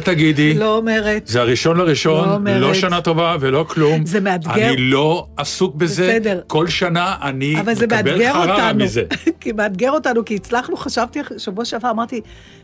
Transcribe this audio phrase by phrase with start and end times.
[0.00, 0.54] אל תגידי.
[0.54, 1.26] לא אומרת.
[1.26, 2.60] זה הראשון לראשון, לא, אומרת.
[2.60, 4.06] לא שנה טובה ולא כלום.
[4.06, 4.68] זה מאתגר.
[4.68, 6.02] אני לא עסוק בזה.
[6.02, 6.40] בסדר.
[6.46, 9.02] כל שנה אני מקבל חררה מזה.
[9.40, 12.20] כי מאתגר אותנו, כי הצלחנו, חשבתי, שבוע שעבר אמרתי,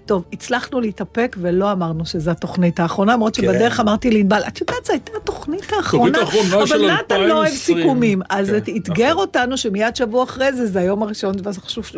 [0.06, 3.42] טוב, הצלחנו להתאפק ולא אמרנו שזו התוכנית האחרונה, למרות כן.
[3.42, 6.18] שבדרך אמרתי לענבל, את יודעת, זו הייתה התוכנית האחרונה,
[6.62, 8.22] אבל נתן לא אוהב סיכומים.
[8.30, 9.20] אז כן, אתגר נכון.
[9.20, 11.34] אותנו שמיד שבוע אחרי זה, זה היום הראשון,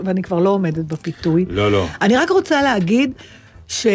[0.04, 1.44] ואני כבר לא עומדת בפיתוי.
[1.48, 1.86] לא, לא.
[2.02, 3.12] אני רק רוצה להגיד,
[3.68, 3.86] ש...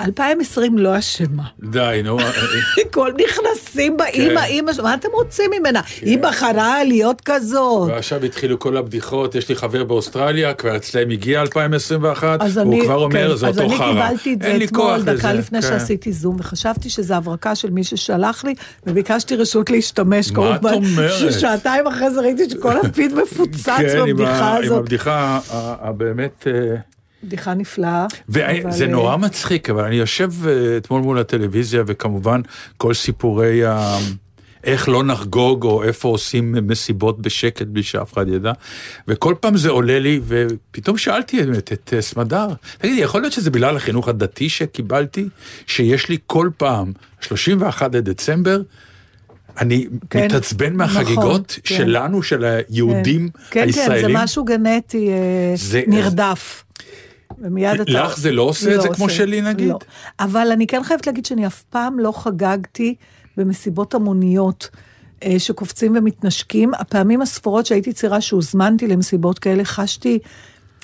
[0.00, 1.42] 2020 לא אשמה.
[1.70, 2.18] די, נו.
[2.94, 4.46] כל נכנסים באימא, כן.
[4.46, 5.80] אימא, מה אתם רוצים ממנה?
[6.00, 6.22] היא כן.
[6.22, 7.88] בחרה להיות כזאת.
[7.88, 13.30] ועכשיו התחילו כל הבדיחות, יש לי חבר באוסטרליה, כבר אצלם הגיע 2021, הוא כבר אומר,
[13.30, 13.74] כן, זה אותו חרא.
[13.74, 17.84] אז אני קיבלתי את זה אתמול, דקה לפני שעשיתי זום, וחשבתי שזו הברקה של מי
[17.84, 18.54] ששלח לי,
[18.86, 20.32] וביקשתי רשות להשתמש.
[20.32, 21.12] מה את אומרת?
[21.32, 24.72] ששעתיים אחרי זה ראיתי שכל הפיד מפוצץ בבדיחה הזאת.
[24.72, 25.40] עם הבדיחה
[25.80, 26.46] הבאמת...
[27.24, 28.06] בדיחה נפלאה.
[28.28, 28.44] וזה
[28.84, 28.86] אבל...
[28.86, 32.40] נורא אה, מצחיק, אבל אני יושב אה, אתמול מול הטלוויזיה, וכמובן
[32.76, 33.98] כל סיפורי ה...
[34.64, 38.52] איך לא נחגוג, או איפה עושים מסיבות בשקט בלי שאף אחד ידע.
[39.08, 43.50] וכל פעם זה עולה לי, ופתאום שאלתי באמת את אה, סמדר, תגידי, יכול להיות שזה
[43.50, 45.28] בגלל החינוך הדתי שקיבלתי,
[45.66, 48.62] שיש לי כל פעם, 31 לדצמבר,
[49.58, 51.74] אני כן, מתעצבן מהחגיגות נכון, כן.
[51.74, 52.22] שלנו, כן.
[52.22, 54.02] של היהודים כן, הישראלים.
[54.02, 55.10] כן, כן, זה משהו גנטי
[55.54, 56.64] זה, נרדף.
[57.42, 57.92] ומיד אתה...
[57.92, 58.98] לך זה לא עושה לא את זה עושה.
[58.98, 59.68] כמו שלי נגיד?
[59.68, 59.78] לא.
[60.20, 62.94] אבל אני כן חייבת להגיד שאני אף פעם לא חגגתי
[63.36, 64.68] במסיבות המוניות.
[65.24, 66.74] אה, שקופצים ומתנשקים.
[66.74, 70.18] הפעמים הספורות שהייתי צעירה שהוזמנתי למסיבות כאלה, חשתי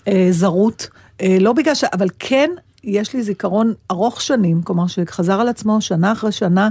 [0.08, 0.88] אה, זרות.
[1.20, 1.84] אה, לא בגלל ש...
[1.84, 2.50] אבל כן,
[2.84, 6.68] יש לי זיכרון ארוך שנים, כלומר שחזר על עצמו שנה אחרי שנה,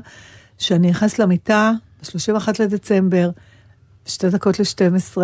[0.57, 1.71] שאני נכנסת למיטה
[2.01, 3.29] ב-31 לדצמבר,
[4.05, 5.17] שתי דקות ל-12,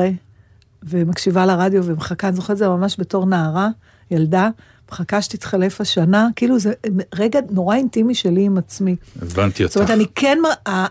[0.83, 3.69] ומקשיבה לרדיו ומחכה, אני זוכרת את זה ממש בתור נערה.
[4.13, 4.49] ילדה,
[4.93, 6.73] מחכה שתתחלף השנה, כאילו זה
[7.15, 8.95] רגע נורא אינטימי שלי עם עצמי.
[9.21, 9.73] הבנתי אותך.
[9.73, 10.37] זאת אומרת, אני כן,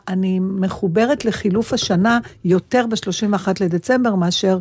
[0.08, 4.58] אני מחוברת לחילוף השנה יותר ב-31 לדצמבר מאשר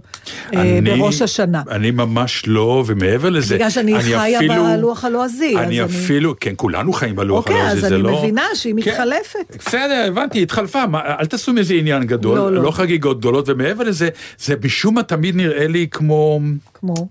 [0.53, 1.61] אה, אני, בראש השנה.
[1.69, 5.57] אני ממש לא, ומעבר לזה, בגלל שאני חיה אפילו, בלוח הלועזי.
[5.57, 6.39] אני אפילו, אני...
[6.39, 8.09] כן, כולנו חיים בלוח אוקיי, הלועזי, זה לא...
[8.09, 9.57] אוקיי, אז אני מבינה שהיא כן, מתחלפת.
[9.67, 12.63] בסדר, הבנתי, התחלפה, מה, אל תעשו מזה עניין גדול, לא, לא.
[12.63, 16.39] לא חגיגות גדולות, ומעבר לזה, זה משום מה תמיד נראה לי כמו...
[16.73, 17.07] כמו?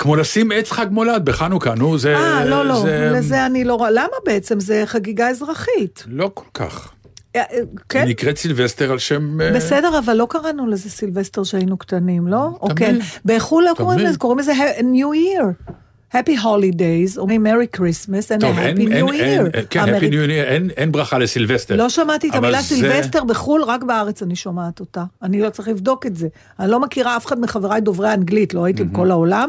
[0.00, 2.16] כמו לשים עץ חג מולד בחנוכה, נו, זה...
[2.16, 3.10] אה, לא, לא, זה...
[3.14, 3.90] לזה אני לא רואה.
[3.90, 4.60] למה בעצם?
[4.60, 6.04] זה חגיגה אזרחית.
[6.06, 6.92] לא כל כך.
[7.36, 8.04] אה, אה, כן?
[8.08, 9.40] נקראת סילבסטר על שם...
[9.40, 12.38] אה, בסדר, אבל לא קראנו לזה סילבסטר שהיינו קטנים, לא?
[12.38, 12.56] תמיד.
[12.60, 12.96] או כן.
[13.24, 15.72] בחו"ל לא קוראים לזה, קוראים לזה New Year.
[16.14, 19.54] Happy Holidays, אומרים Merry Christmas and טוב, a Happy אין, New אין, Year.
[19.54, 21.76] אין, כן, Happy New Year, אין, אין ברכה לסילבסטר.
[21.76, 22.68] לא שמעתי את המילה זה...
[22.68, 25.04] סילבסטר בחו"ל, רק בארץ אני שומעת אותה.
[25.22, 26.28] אני לא צריך לבדוק את זה.
[26.60, 29.48] אני לא מכירה אף אחד מחבריי דוברי אנגלית, לא הייתי בכל העולם.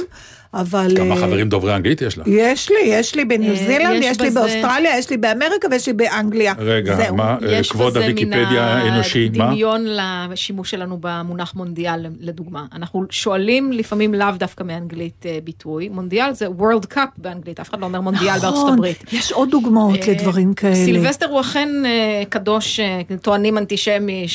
[0.53, 0.87] אבל...
[0.97, 2.27] כמה אה, חברים דוברי אנגלית יש לך?
[2.27, 5.93] יש לי, יש לי בניו אה, זילנד, יש לי באוסטרליה, יש לי באמריקה ויש לי
[5.93, 6.53] באנגליה.
[6.57, 9.25] רגע, מה, אה, כבוד הוויקיפדיה האנושי, מה?
[9.25, 9.85] יש בזה מן הדמיון
[10.31, 12.65] לשימוש שלנו במונח מונדיאל, לדוגמה.
[12.75, 15.89] אנחנו שואלים לפעמים לאו דווקא מאנגלית ביטוי.
[15.89, 19.03] מונדיאל זה World Cup באנגלית, אף אחד לא אומר מונדיאל בארצות נכון, הברית.
[19.13, 20.75] יש עוד דוגמאות לדברים כאלה.
[20.75, 21.69] סילבסטר הוא אכן
[22.29, 22.79] קדוש,
[23.21, 24.25] טוענים אנטישמי,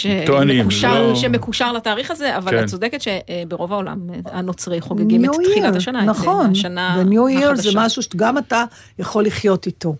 [1.14, 1.78] שמקושר לא.
[1.78, 2.64] לתאריך הזה, אבל כן.
[2.64, 6.05] את צודקת שברוב העולם הנוצרי חוגגים את תחילת השנה.
[6.06, 6.52] נכון,
[6.98, 8.64] וניו ייר זה משהו שגם אתה
[8.98, 9.96] יכול לחיות איתו.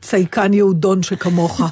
[0.00, 1.60] צייקן יהודון שכמוך.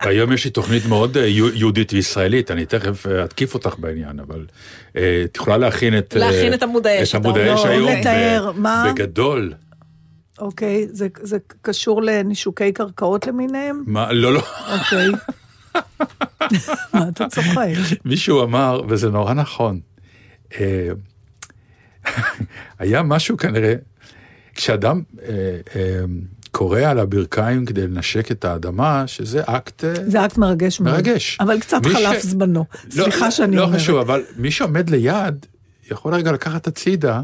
[0.00, 4.46] היום יש לי תוכנית מאוד אה, יהודית וישראלית, אני תכף אה, אתקיף אותך בעניין, אבל
[4.96, 6.14] אה, את יכולה להכין את...
[6.18, 7.10] להכין את עמוד האש.
[7.10, 7.90] את עמוד האש היום,
[8.92, 9.52] בגדול.
[10.38, 13.84] אוקיי, זה, זה קשור לנישוקי קרקעות למיניהם?
[13.86, 14.12] מה?
[14.12, 14.42] לא, לא.
[14.72, 15.08] אוקיי.
[16.94, 17.66] מה אתה צוחק?
[18.04, 19.80] מישהו אמר, וזה נורא נכון,
[22.78, 23.74] היה משהו כנראה,
[24.54, 25.28] כשאדם אה,
[25.76, 26.04] אה,
[26.50, 29.84] קורא על הברכיים כדי לנשק את האדמה, שזה אקט...
[30.06, 30.94] זה אקט מרגש מאוד.
[30.94, 31.38] מרגש.
[31.40, 32.26] אבל קצת חלף ש...
[32.26, 32.64] זמנו.
[32.84, 33.74] לא, סליחה שאני לא אומרת.
[33.74, 35.46] לא חשוב, אבל מי שעומד ליד,
[35.90, 37.22] יכול רגע לקחת הצידה.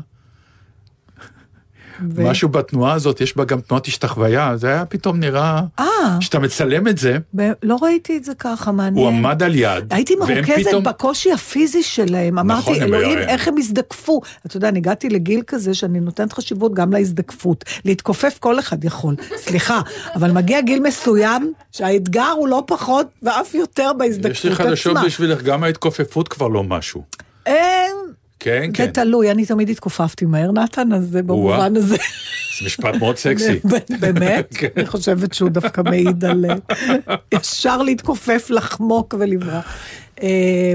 [2.15, 2.25] ו...
[2.25, 5.83] משהו בתנועה הזאת, יש בה גם תנועת השתחוויה, זה היה פתאום נראה, 아,
[6.21, 7.19] שאתה מצלם את זה.
[7.37, 7.51] ב...
[7.63, 9.07] לא ראיתי את זה ככה, מעניין.
[9.07, 9.85] הוא עמד על יד.
[9.91, 10.85] הייתי מרוכזת פתאום...
[10.85, 14.21] בקושי הפיזי שלהם, אמרתי, נכון, אלוהים, איך הם הזדקפו.
[14.47, 17.65] אתה יודע, אני הגעתי לגיל כזה שאני נותנת חשיבות גם להזדקפות.
[17.85, 19.15] להתכופף כל אחד יכול,
[19.45, 19.81] סליחה,
[20.15, 24.51] אבל מגיע גיל מסוים שהאתגר הוא לא פחות ואף יותר בהזדקפות עצמה.
[24.53, 27.03] יש לי חדשות בשבילך, גם ההתכופפות כבר לא משהו.
[28.45, 28.85] כן, כן.
[28.85, 31.97] זה תלוי, אני תמיד התכופפתי מהר, נתן, אז זה במובן הזה.
[32.59, 33.61] זה משפט מאוד סקסי.
[34.01, 34.55] באמת?
[34.59, 34.69] כן.
[34.77, 36.45] אני חושבת שהוא דווקא מעיד על
[37.35, 39.65] ישר להתכופף, לחמוק ולברוח.
[40.23, 40.75] אה,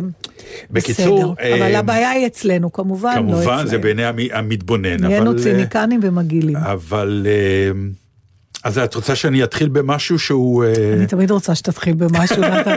[0.72, 3.44] בקיצור, אבל אה, הבעיה היא אצלנו, כמובן, לא אצלנו.
[3.44, 5.00] כמובן, זה בעיני המתבונן.
[5.00, 6.56] נהיינו ציניקנים ומגעילים.
[6.56, 7.28] אבל...
[8.64, 10.66] אז את רוצה שאני אתחיל במשהו שהוא...
[10.98, 12.76] אני תמיד רוצה שתתחיל במשהו, נתן.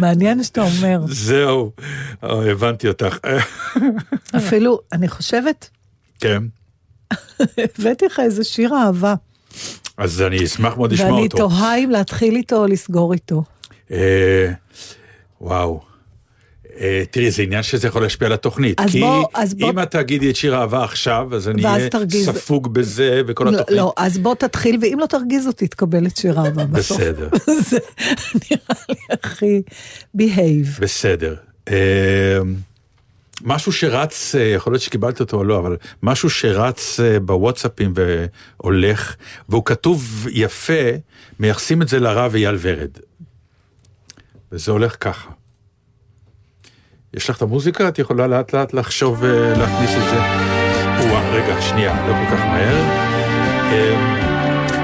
[0.00, 1.00] מעניין שאתה אומר.
[1.08, 1.72] זהו,
[2.22, 3.18] הבנתי אותך.
[4.36, 5.70] אפילו, אני חושבת...
[6.20, 6.42] כן.
[7.78, 9.14] הבאתי לך איזה שיר אהבה.
[9.96, 11.16] אז אני אשמח מאוד לשמוע אותו.
[11.18, 13.42] ואני תוהה אם להתחיל איתו או לסגור איתו.
[13.90, 14.52] אה,
[15.40, 15.80] וואו.
[16.80, 18.80] אה, תראי, זה עניין שזה יכול להשפיע על התוכנית.
[18.80, 19.70] אז כי בוא, אז בוא...
[19.70, 22.30] אם את תגידי את שיר האהבה עכשיו, אז אני אהיה תרגיז...
[22.30, 23.78] ספוג בזה וכל לא, התוכנית.
[23.78, 27.00] לא, אז בוא תתחיל, ואם לא תרגיז אותי, תקבל את שיר האהבה בסוף.
[27.00, 27.28] בסדר.
[27.70, 27.78] זה
[28.34, 29.62] נראה לי הכי
[30.18, 30.80] behave.
[30.80, 31.36] בסדר.
[31.68, 32.38] אה,
[33.44, 39.16] משהו שרץ, אה, יכול להיות שקיבלת אותו או לא, אבל משהו שרץ בוואטסאפים והולך,
[39.48, 40.90] והוא כתוב יפה,
[41.40, 42.90] מייחסים את זה לרב אייל ורד.
[44.52, 45.30] וזה הולך ככה.
[47.14, 47.88] יש לך את המוזיקה?
[47.88, 50.20] את יכולה לאט לאט לחשוב ולהכניס את זה.
[50.98, 53.08] או רגע, שנייה, לא כל כך מהר.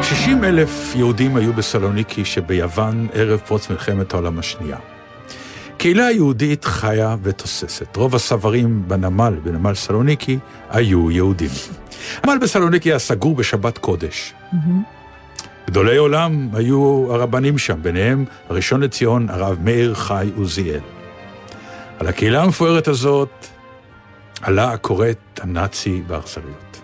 [0.02, 4.76] 60 אלף יהודים היו בסלוניקי שביוון ערב פרוץ מלחמת העולם השנייה.
[5.76, 7.96] קהילה יהודית חיה ותוססת.
[7.96, 10.38] רוב הסברים בנמל, בנמל סלוניקי,
[10.70, 11.50] היו יהודים.
[12.22, 14.34] הנמל בסלוניקי היה סגור בשבת קודש.
[15.66, 20.80] גדולי עולם היו הרבנים שם, ביניהם הראשון לציון, הרב מאיר חי עוזיאל.
[22.04, 23.46] על הקהילה המפוארת הזאת
[24.40, 26.80] עלה הכורת הנאצי באכזריות.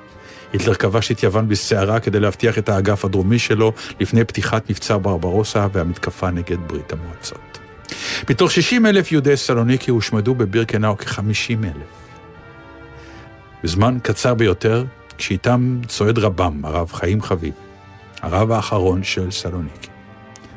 [0.52, 5.66] היטלר כבש את יוון בסערה כדי להבטיח את האגף הדרומי שלו לפני פתיחת מבצע ברברוסה
[5.72, 7.58] והמתקפה נגד ברית המועצות.
[8.30, 11.90] מתוך 60 אלף יהודי סלוניקי הושמדו בבירקנאו כ-50 אלף.
[13.64, 14.84] בזמן קצר ביותר,
[15.18, 17.54] כשאיתם צועד רבם, הרב חיים חביב,
[18.22, 19.88] הרב האחרון של סלוניקי.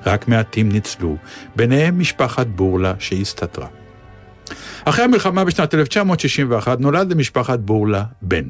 [0.06, 1.18] רק מעטים ניצלו,
[1.56, 3.83] ביניהם משפחת בורלה שהסתתרה.
[4.86, 8.50] אחרי המלחמה בשנת 1961 נולד למשפחת בורלה בן.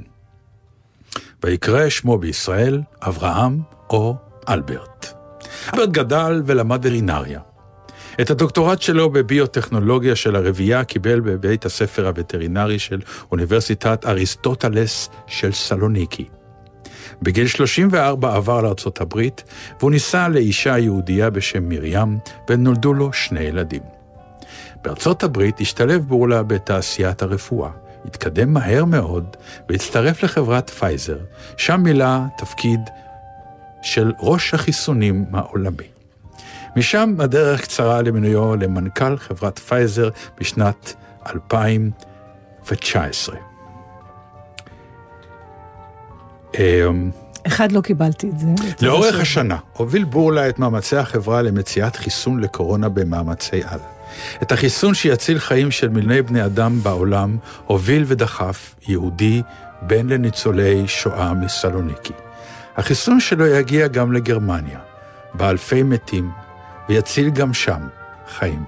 [1.44, 3.60] ויקרא שמו בישראל אברהם
[3.90, 4.16] או
[4.50, 5.14] אלברט.
[5.74, 7.40] אלברט גדל ולמד וטרינריה.
[8.22, 13.00] את הדוקטורט שלו בביוטכנולוגיה של הרבייה קיבל בבית הספר הווטרינרי של
[13.32, 16.26] אוניברסיטת אריסטוטלס של סלוניקי.
[17.22, 19.44] בגיל 34 עבר לארצות הברית,
[19.80, 22.18] והוא נישא לאישה יהודייה בשם מרים,
[22.50, 23.93] ונולדו לו שני ילדים.
[24.84, 27.70] בארצות הברית השתלב בורלה בתעשיית הרפואה.
[28.06, 29.38] התקדם מהר מאוד
[29.70, 31.18] והצטרף לחברת פייזר,
[31.58, 32.80] שם מילא תפקיד
[33.82, 35.88] של ראש החיסונים העולמי.
[36.76, 40.10] משם הדרך קצרה למינויו למנכ"ל חברת פייזר
[40.40, 40.94] בשנת
[41.36, 43.36] 2019.
[47.48, 48.48] אחד לא קיבלתי את זה.
[48.82, 53.80] לאורך השנה הוביל בורלה את מאמצי החברה למציאת חיסון לקורונה במאמצי על.
[54.42, 59.42] את החיסון שיציל חיים של מיליוני בני אדם בעולם הוביל ודחף יהודי
[59.82, 62.14] בן לניצולי שואה מסלוניקי.
[62.78, 64.80] החיסון שלו יגיע גם לגרמניה,
[65.34, 66.32] באלפי מתים,
[66.90, 67.88] ויציל גם שם
[68.38, 68.64] חיים.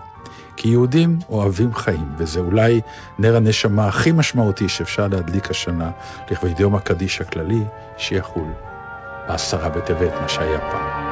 [0.58, 2.82] כי יהודים אוהבים חיים, וזה אולי
[3.20, 5.90] נר הנשמה הכי משמעותי שאפשר להדליק השנה
[6.32, 7.64] לכבוד יום הקדיש הכללי,
[7.98, 8.48] שיחול
[9.28, 11.06] בעשרה בטבת, מה שהיה פעם.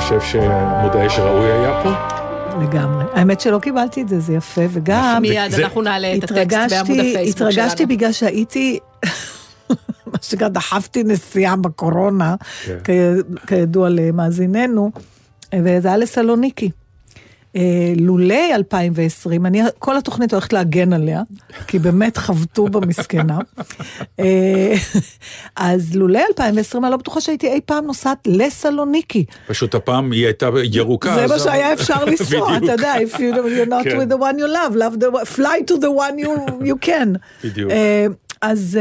[0.00, 2.27] חושב שעמוד האש הראוי היה פה.
[2.62, 3.04] לגמרי.
[3.12, 5.22] האמת שלא קיבלתי את זה, זה יפה, וגם...
[5.22, 5.64] מיד זה...
[5.64, 7.50] אנחנו נעלה את הטקסט בעמוד הפייסבוק שלנו.
[7.50, 8.78] התרגשתי בגלל שהייתי...
[10.12, 12.34] מה שנקרא, דחפתי נסיעה בקורונה,
[12.64, 12.78] כן.
[13.46, 14.90] כידוע למאזיננו,
[15.54, 16.70] וזה היה לסלוניקי.
[17.56, 21.22] אה, לולי 2020, אני כל התוכנית הולכת להגן עליה,
[21.66, 23.38] כי באמת חבטו במסכנה.
[24.20, 24.74] אה,
[25.56, 29.24] אז לולי 2020, אני לא בטוחה שהייתי אי פעם נוסעת לסלוניקי.
[29.46, 31.14] פשוט הפעם היא הייתה ירוקה.
[31.14, 33.98] זה מה שהיה אפשר לנסוע, אתה יודע, if you're not כן.
[34.00, 37.18] with the one you love, love the, fly to the one you, you can.
[37.44, 37.70] בדיוק.
[37.70, 38.06] אה,
[38.42, 38.78] אז...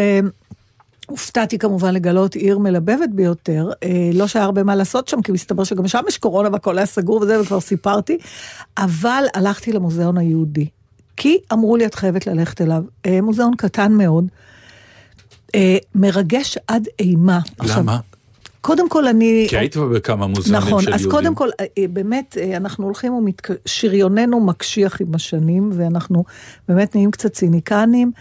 [1.08, 5.64] הופתעתי כמובן לגלות עיר מלבבת ביותר, אה, לא שהיה הרבה מה לעשות שם, כי מסתבר
[5.64, 8.18] שגם שם יש קורונה והכל היה סגור וזה, וכבר סיפרתי,
[8.78, 10.68] אבל הלכתי למוזיאון היהודי,
[11.18, 12.84] כי אמרו לי, את חייבת ללכת אליו.
[13.06, 14.28] אה, מוזיאון קטן מאוד,
[15.56, 17.32] אה, מרגש עד אימה.
[17.32, 17.40] למה?
[17.60, 17.84] עכשיו,
[18.62, 19.46] קודם כל אני...
[19.50, 21.08] כי היית בכמה מוזיאונים נכון, של יהודים.
[21.08, 21.50] נכון, אז קודם כל,
[21.90, 23.14] באמת, אנחנו הולכים
[23.66, 26.24] ושריוננו מקשיח עם השנים, ואנחנו
[26.68, 28.12] באמת נהיים קצת ציניקנים.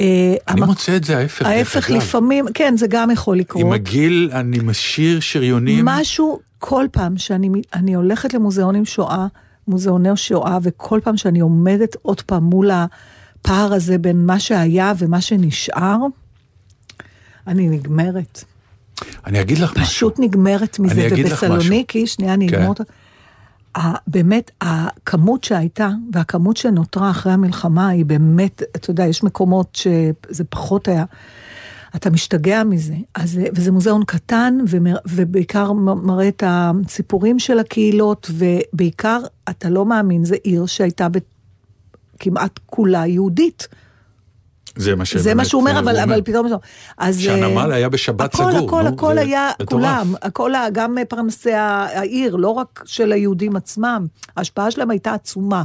[0.00, 1.46] אה, אני מוצא את זה ההפך.
[1.46, 3.64] ההפך לפעמים, כן, זה גם יכול לקרות.
[3.64, 5.84] עם הגיל אני משאיר שריונים.
[5.84, 9.26] משהו, כל פעם שאני הולכת למוזיאונים שואה,
[9.68, 15.20] מוזיאוני שואה, וכל פעם שאני עומדת עוד פעם מול הפער הזה בין מה שהיה ומה
[15.20, 15.96] שנשאר,
[17.46, 18.44] אני נגמרת.
[19.26, 19.94] אני אגיד לך פשוט משהו.
[19.94, 22.54] פשוט נגמרת מזה, ובסלוניקי, שנייה, אני כן.
[22.54, 22.84] אגמור אותה.
[24.06, 30.88] באמת, הכמות שהייתה והכמות שנותרה אחרי המלחמה היא באמת, אתה יודע, יש מקומות שזה פחות
[30.88, 31.04] היה.
[31.96, 32.94] אתה משתגע מזה.
[33.14, 34.58] אז, וזה מוזיאון קטן,
[35.08, 41.06] ובעיקר מראה את הסיפורים של הקהילות, ובעיקר, אתה לא מאמין, זו עיר שהייתה
[42.18, 43.68] כמעט כולה יהודית.
[44.76, 46.46] זה מה, זה מה שהוא אומר, אבל, אבל פתאום...
[46.98, 47.20] אז...
[47.20, 48.66] שהנמל היה בשבת הכל, סגור.
[48.66, 54.90] הכל, הכל היה, כולם, הכל, גם פרנסי העיר, לא רק של היהודים עצמם, ההשפעה שלהם
[54.90, 55.62] הייתה עצומה.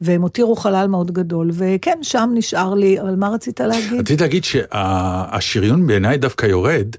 [0.00, 4.00] והם הותירו חלל מאוד גדול, וכן, שם נשאר לי, אבל מה רצית להגיד?
[4.00, 6.96] רציתי להגיד שהשריון בעיניי דווקא יורד,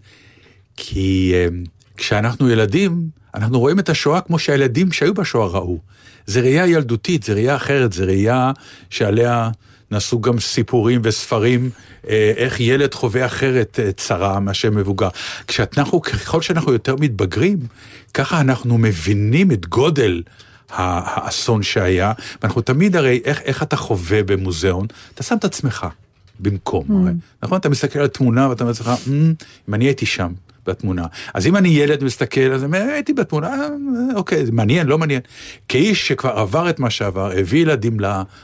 [0.78, 1.48] כי אה,
[1.98, 5.78] כשאנחנו ילדים, אנחנו רואים את השואה כמו שהילדים שהיו בשואה ראו.
[6.26, 8.52] זה ראייה ילדותית, זה ראייה אחרת, זה ראייה
[8.90, 9.50] שעליה...
[9.96, 11.70] נעשו גם סיפורים וספרים
[12.10, 15.08] אה, איך ילד חווה אחרת אה, צרה מאשר מבוגר.
[15.48, 17.60] כשאנחנו, ככל שאנחנו יותר מתבגרים,
[18.14, 20.24] ככה אנחנו מבינים את גודל
[20.70, 24.88] האסון שהיה, ואנחנו תמיד הרי, איך, איך אתה חווה במוזיאון?
[25.14, 25.88] אתה שם את עצמך
[26.40, 26.94] במקום, mm.
[26.94, 27.12] הרי,
[27.44, 27.58] נכון?
[27.58, 29.10] אתה מסתכל על תמונה ואתה אומר לעצמך, mm,
[29.70, 30.32] אם אני הייתי שם,
[30.68, 31.06] בתמונה.
[31.34, 33.68] אז אם אני ילד מסתכל, אז הייתי בתמונה, אה,
[34.16, 35.22] אוקיי, זה מעניין, לא מעניין.
[35.68, 37.98] כאיש שכבר עבר את מה שעבר, הביא ילדים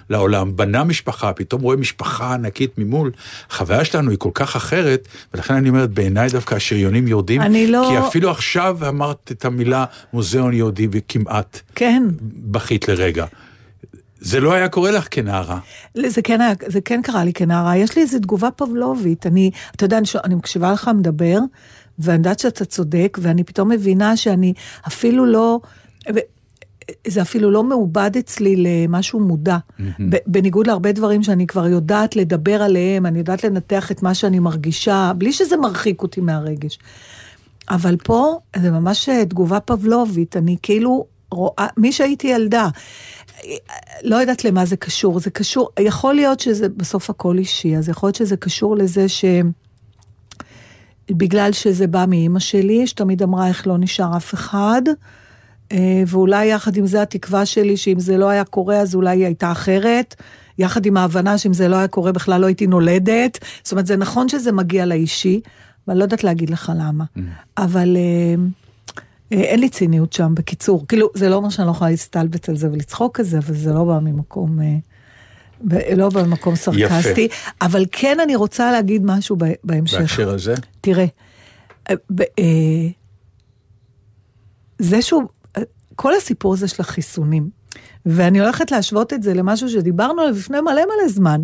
[0.09, 3.11] לעולם, בנה משפחה, פתאום רואה משפחה ענקית ממול,
[3.49, 7.87] החוויה שלנו היא כל כך אחרת, ולכן אני אומרת, בעיניי דווקא השריונים יורדים, לא...
[7.89, 12.03] כי אפילו עכשיו אמרת את המילה מוזיאון יהודי וכמעט כן.
[12.21, 13.25] בכית לרגע.
[14.21, 15.59] זה לא היה קורה לך כנערה.
[16.07, 17.77] זה כן, היה, זה כן קרה לי כנערה.
[17.77, 19.27] יש לי איזו תגובה פבלובית.
[19.27, 21.37] אני, אתה יודע, אני, אני מקשיבה לך מדבר,
[22.01, 24.53] ואני יודעת שאתה צודק, ואני פתאום מבינה שאני
[24.87, 25.59] אפילו לא...
[27.07, 29.57] זה אפילו לא מעובד אצלי למשהו מודע.
[29.57, 29.83] Mm-hmm.
[30.27, 35.11] בניגוד להרבה דברים שאני כבר יודעת לדבר עליהם, אני יודעת לנתח את מה שאני מרגישה,
[35.17, 36.79] בלי שזה מרחיק אותי מהרגש.
[37.69, 42.67] אבל פה זה ממש תגובה פבלובית, אני כאילו רואה, מי שהייתי ילדה,
[44.03, 48.07] לא יודעת למה זה קשור, זה קשור, יכול להיות שזה בסוף הכל אישי, אז יכול
[48.07, 49.25] להיות שזה קשור לזה ש...
[51.09, 54.81] בגלל שזה בא מאימא שלי, שתמיד אמרה איך לא נשאר אף אחד,
[55.71, 59.25] אה, ואולי יחד עם זה התקווה שלי שאם זה לא היה קורה אז אולי היא
[59.25, 60.15] הייתה אחרת,
[60.57, 63.97] יחד עם ההבנה שאם זה לא היה קורה בכלל לא הייתי נולדת, זאת אומרת זה
[63.97, 65.41] נכון שזה מגיע לאישי,
[65.87, 67.21] אבל לא יודעת להגיד לך למה, mm.
[67.57, 68.43] אבל אה,
[69.31, 72.55] אה, אין לי ציניות שם, בקיצור, כאילו זה לא אומר שאני לא יכולה להסתלבט על
[72.55, 74.59] זה ולצחוק על זה, אבל זה לא בא ממקום...
[75.97, 77.35] לא במקום סרקסטי, יפה.
[77.61, 79.99] אבל כן אני רוצה להגיד משהו בהמשך.
[79.99, 80.55] בהקשר הזה?
[80.81, 81.05] תראה,
[81.89, 81.95] אה,
[82.39, 82.87] אה,
[84.79, 85.23] זה שהוא,
[85.95, 87.49] כל הסיפור הזה של החיסונים,
[88.05, 91.41] ואני הולכת להשוות את זה למשהו שדיברנו עליו לפני מלא מלא זמן,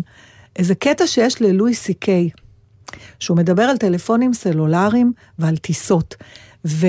[0.56, 2.30] איזה קטע שיש ללואי סי קיי,
[3.18, 6.14] שהוא מדבר על טלפונים סלולריים ועל טיסות.
[6.66, 6.86] ו...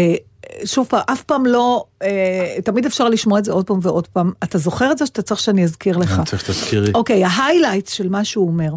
[0.66, 4.32] שוב פעם, אף פעם לא, אה, תמיד אפשר לשמוע את זה עוד פעם ועוד פעם.
[4.44, 6.18] אתה זוכר את זה שאתה צריך שאני אזכיר לך?
[6.18, 6.92] אני צריך שתזכירי.
[6.94, 8.70] אוקיי, ה highlights של מה שהוא אומר.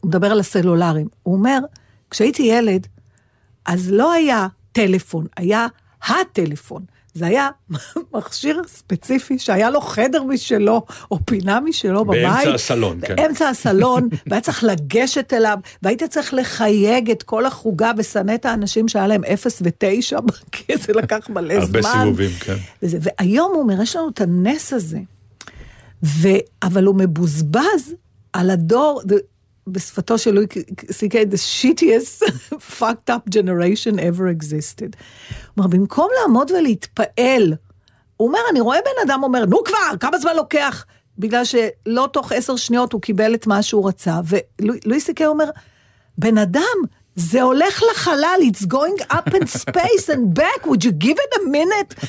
[0.00, 1.08] הוא מדבר על הסלולרים.
[1.22, 1.58] הוא אומר,
[2.14, 2.86] כשהייתי ילד,
[3.66, 5.66] אז לא היה טלפון, היה
[6.06, 6.84] הטלפון.
[7.14, 7.48] זה היה
[8.14, 12.22] מכשיר ספציפי שהיה לו חדר משלו, או פינה משלו בבית.
[12.22, 13.16] באמצע הסלון, כן.
[13.16, 18.88] באמצע הסלון, והיה צריך לגשת אליו, והיית צריך לחייג את כל החוגה ושנא את האנשים
[18.88, 20.18] שהיה להם אפס ותשע,
[20.52, 21.90] כי זה לקח מלא הרבה זמן.
[21.90, 22.56] הרבה סיבובים, כן.
[22.82, 24.98] וזה, והיום הוא אומר, יש לנו את הנס הזה,
[26.04, 26.28] ו,
[26.62, 27.94] אבל הוא מבוזבז
[28.32, 29.02] על הדור,
[29.66, 30.46] בשפתו של לואי
[30.90, 32.28] סי.קיי, the shittiest
[32.80, 34.96] fucked up generation ever existed.
[35.54, 37.54] כלומר, במקום לעמוד ולהתפעל
[38.16, 40.86] הוא אומר, אני רואה בן אדם אומר, נו כבר, כמה זמן לוקח?
[41.18, 45.50] בגלל שלא תוך עשר שניות הוא קיבל את מה שהוא רצה, ולואי סי אומר,
[46.18, 46.76] בן אדם,
[47.16, 51.48] זה הולך לחלל, it's going up in space and back, would you give it a
[51.48, 52.06] minute?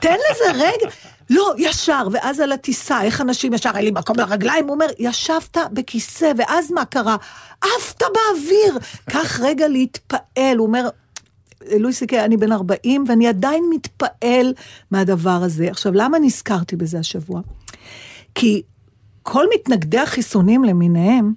[0.00, 0.90] תן לזה רגע.
[1.30, 5.56] לא, ישר, ואז על הטיסה, איך אנשים ישר, אין לי מקום לרגליים, הוא אומר, ישבת
[5.72, 7.16] בכיסא, ואז מה קרה?
[7.60, 8.78] עפת באוויר.
[9.10, 10.88] קח רגע להתפעל, הוא אומר,
[11.78, 14.54] לואי סי אני בן 40 ואני עדיין מתפעל
[14.90, 15.70] מהדבר הזה.
[15.70, 17.40] עכשיו, למה נזכרתי בזה השבוע?
[18.34, 18.62] כי
[19.22, 21.32] כל מתנגדי החיסונים למיניהם,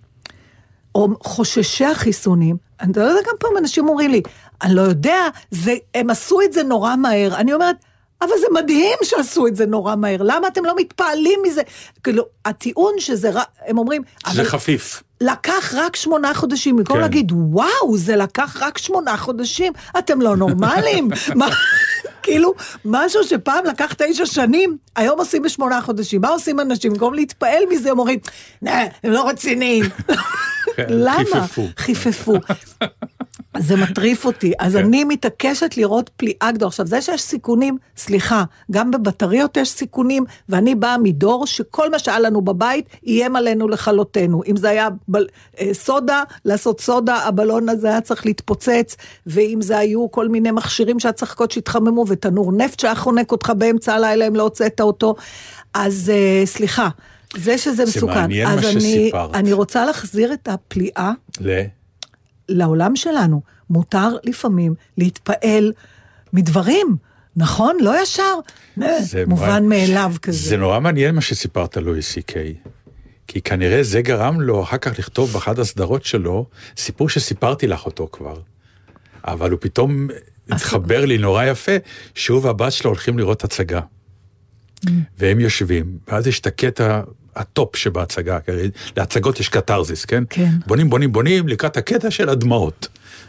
[0.96, 4.22] או חוששי החיסונים, אני לא יודע, גם פעם אנשים אומרים לי,
[4.62, 7.36] אני לא יודע, זה, הם עשו את זה נורא מהר.
[7.36, 7.76] אני אומרת,
[8.22, 11.62] אבל זה מדהים שעשו את זה נורא מהר, למה אתם לא מתפעלים מזה?
[12.04, 13.32] כאילו, הטיעון שזה,
[13.68, 14.02] הם אומרים...
[14.32, 15.04] זה חפיף.
[15.22, 17.02] לקח רק שמונה חודשים, במקום כן.
[17.02, 21.10] להגיד, וואו, זה לקח רק שמונה חודשים, אתם לא נורמלים?
[21.36, 21.48] מה,
[22.24, 22.54] כאילו,
[22.86, 26.22] משהו שפעם לקח תשע שנים, היום עושים בשמונה חודשים.
[26.22, 26.94] מה עושים אנשים?
[26.94, 28.20] במקום להתפעל מזה, הם אומרים,
[28.62, 29.84] נה, הם לא רציניים.
[30.88, 31.48] כן, למה?
[31.48, 31.68] חיפפו.
[31.78, 32.34] חיפפו.
[33.60, 34.54] זה מטריף אותי.
[34.60, 34.86] אז כן.
[34.86, 36.68] אני מתעקשת לראות פליאה גדולה.
[36.68, 42.20] עכשיו, זה שיש סיכונים, סליחה, גם בבטריות יש סיכונים, ואני באה מדור שכל מה שהיה
[42.20, 44.42] לנו בבית איים עלינו לכלותנו.
[44.48, 45.28] אם זה היה בל,
[45.60, 48.96] אה, סודה, לעשות סודה, הבלון הזה היה צריך להתפוצץ,
[49.28, 53.54] ואם זה היו כל מיני מכשירים שהיה צריך לחכות שיתחממו, ותנור נפט שהיה חונק אותך
[53.58, 55.16] באמצע הלילה אם לא הוצאת אותו.
[55.74, 56.90] אז אה, סליחה.
[57.38, 58.14] זה שזה זה מסוכן.
[58.14, 59.36] מעניין אז מה אני, שסיפרת.
[59.36, 61.12] אני רוצה להחזיר את הפליאה
[61.42, 61.62] ל...
[62.50, 63.42] לעולם שלנו.
[63.70, 65.74] מותר לפעמים להתפעל
[66.34, 66.96] מדברים,
[67.36, 67.78] נכון?
[67.82, 68.36] לא ישר.
[69.02, 70.50] זה מובן נורא- מאליו כזה.
[70.50, 72.54] זה נורא מעניין מה שסיפרת לואי סי קיי.
[73.28, 76.46] כי כנראה זה גרם לו אחר כך לכתוב באחת הסדרות שלו
[76.78, 78.36] סיפור שסיפרתי לך אותו כבר.
[79.26, 80.08] אבל הוא פתאום
[80.50, 81.72] התחבר לי נורא יפה,
[82.16, 83.80] שהוא והבת שלו הולכים לראות הצגה.
[84.86, 84.90] Mm.
[85.18, 87.02] והם יושבים, ואז יש את הקטע
[87.36, 88.40] ה top שבהצגה,
[88.98, 90.24] להצגות יש קתרזיס, כן?
[90.30, 90.52] כן.
[90.68, 92.88] בונים, בונים, בונים לקראת הקטע של הדמעות.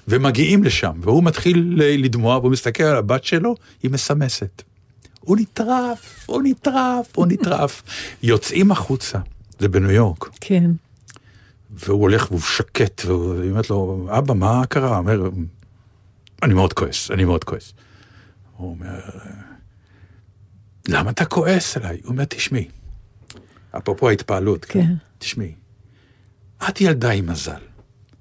[0.08, 4.62] ומגיעים לשם, והוא מתחיל לדמוע, והוא מסתכל על הבת שלו, היא מסמסת.
[5.20, 7.82] הוא נטרף, הוא נטרף, הוא נטרף.
[8.22, 9.18] יוצאים החוצה,
[9.58, 10.70] זה בניו יורק, כן.
[11.70, 14.88] והוא הולך והוא שקט, והיא אומרת לו, אבא, מה קרה?
[14.88, 15.30] הוא אומר,
[16.42, 17.72] אני מאוד כועס, אני מאוד כועס.
[18.56, 19.00] הוא אומר,
[20.88, 22.00] למה אתה כועס עליי?
[22.02, 22.68] הוא אומר, תשמעי,
[23.78, 24.80] אפרופו ההתפעלות, כן.
[24.80, 24.94] כן.
[25.18, 25.54] תשמעי,
[26.68, 27.60] את ילדה עם מזל,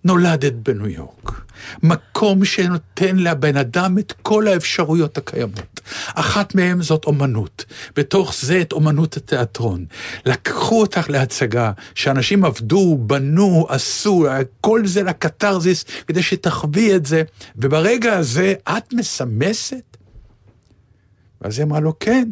[0.04, 1.42] נולדת בניו יורק,
[1.84, 5.80] מקום שנותן לבן אדם את כל האפשרויות הקיימות.
[6.16, 9.86] אחת מהן זאת אומנות, בתוך זה את אומנות התיאטרון.
[10.26, 14.26] לקחו אותך להצגה, שאנשים עבדו, בנו, עשו,
[14.62, 17.24] כל זה לקתרזיס, כדי שתחווי את זה,
[17.56, 19.98] וברגע הזה את מסמסת?
[21.42, 22.30] ואז היא אמרה לו, כן.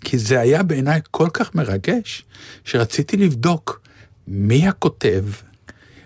[0.00, 2.24] כי זה היה בעיניי כל כך מרגש,
[2.64, 3.80] שרציתי לבדוק
[4.28, 5.24] מי הכותב,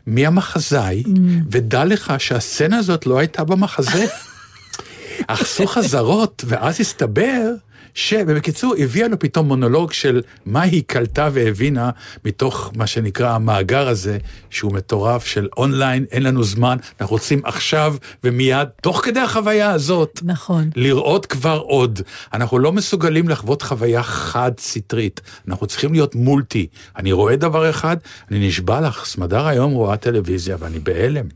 [0.07, 1.03] מי המחזאי,
[1.51, 4.07] ודע לך שהסצנה הזאת לא הייתה במחזה.
[5.29, 7.55] עשו חזרות, ואז הסתבר
[7.95, 11.91] שבקיצור הביאה לו פתאום מונולוג של מה היא קלטה והבינה
[12.25, 14.19] מתוך מה שנקרא המאגר הזה,
[14.51, 20.21] שהוא מטורף של אונליין, אין לנו זמן, אנחנו רוצים עכשיו ומיד, תוך כדי החוויה הזאת.
[20.23, 20.71] נכון.
[20.77, 22.01] לראות כבר עוד.
[22.33, 26.67] אנחנו לא מסוגלים לחוות חוויה חד-סטרית, אנחנו צריכים להיות מולטי.
[26.97, 27.97] אני רואה דבר אחד,
[28.31, 31.27] אני נשבע לך, סמדר היום רואה טלוויזיה ואני בהלם.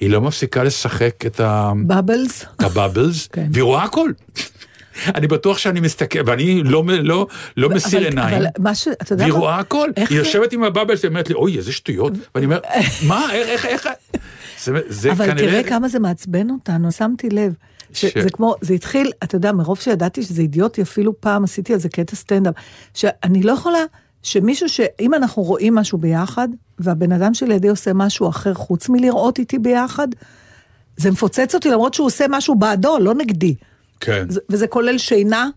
[0.00, 1.72] היא לא מפסיקה לשחק את ה...
[1.86, 2.44] בבלס?
[2.56, 3.48] את הבאבלס, כן.
[3.52, 4.10] והיא רואה הכל.
[5.14, 7.26] אני בטוח שאני מסתכל, ואני לא, לא,
[7.56, 8.88] לא מסיר אבל- עיניים, אבל מה ש...
[8.88, 9.32] אתה יודע והיא?
[9.34, 9.88] רואה הכל.
[9.96, 12.12] היא זה- יושבת עם הבאבלס ואומרת לי, אוי, איזה שטויות.
[12.34, 12.58] ואני אומר,
[13.06, 13.88] מה, איך, איך, איך...
[14.64, 15.48] זה, זה אבל כנראה...
[15.50, 17.54] תראה כמה זה מעצבן אותנו, שמתי לב.
[17.92, 21.78] ש- שזה כמו, זה התחיל, אתה יודע, מרוב שידעתי שזה אידיוטי, אפילו פעם עשיתי על
[21.78, 22.54] זה קטע סטנדאפ,
[22.94, 23.78] שאני לא יכולה
[24.22, 24.80] שמישהו ש...
[25.00, 30.08] אם אנחנו רואים משהו ביחד, והבן אדם שלידי עושה משהו אחר חוץ מלראות איתי ביחד,
[30.96, 33.54] זה מפוצץ אותי למרות שהוא עושה משהו בעדו, לא נגדי.
[34.04, 34.24] כן.
[34.28, 35.48] זה- וזה כולל שינה,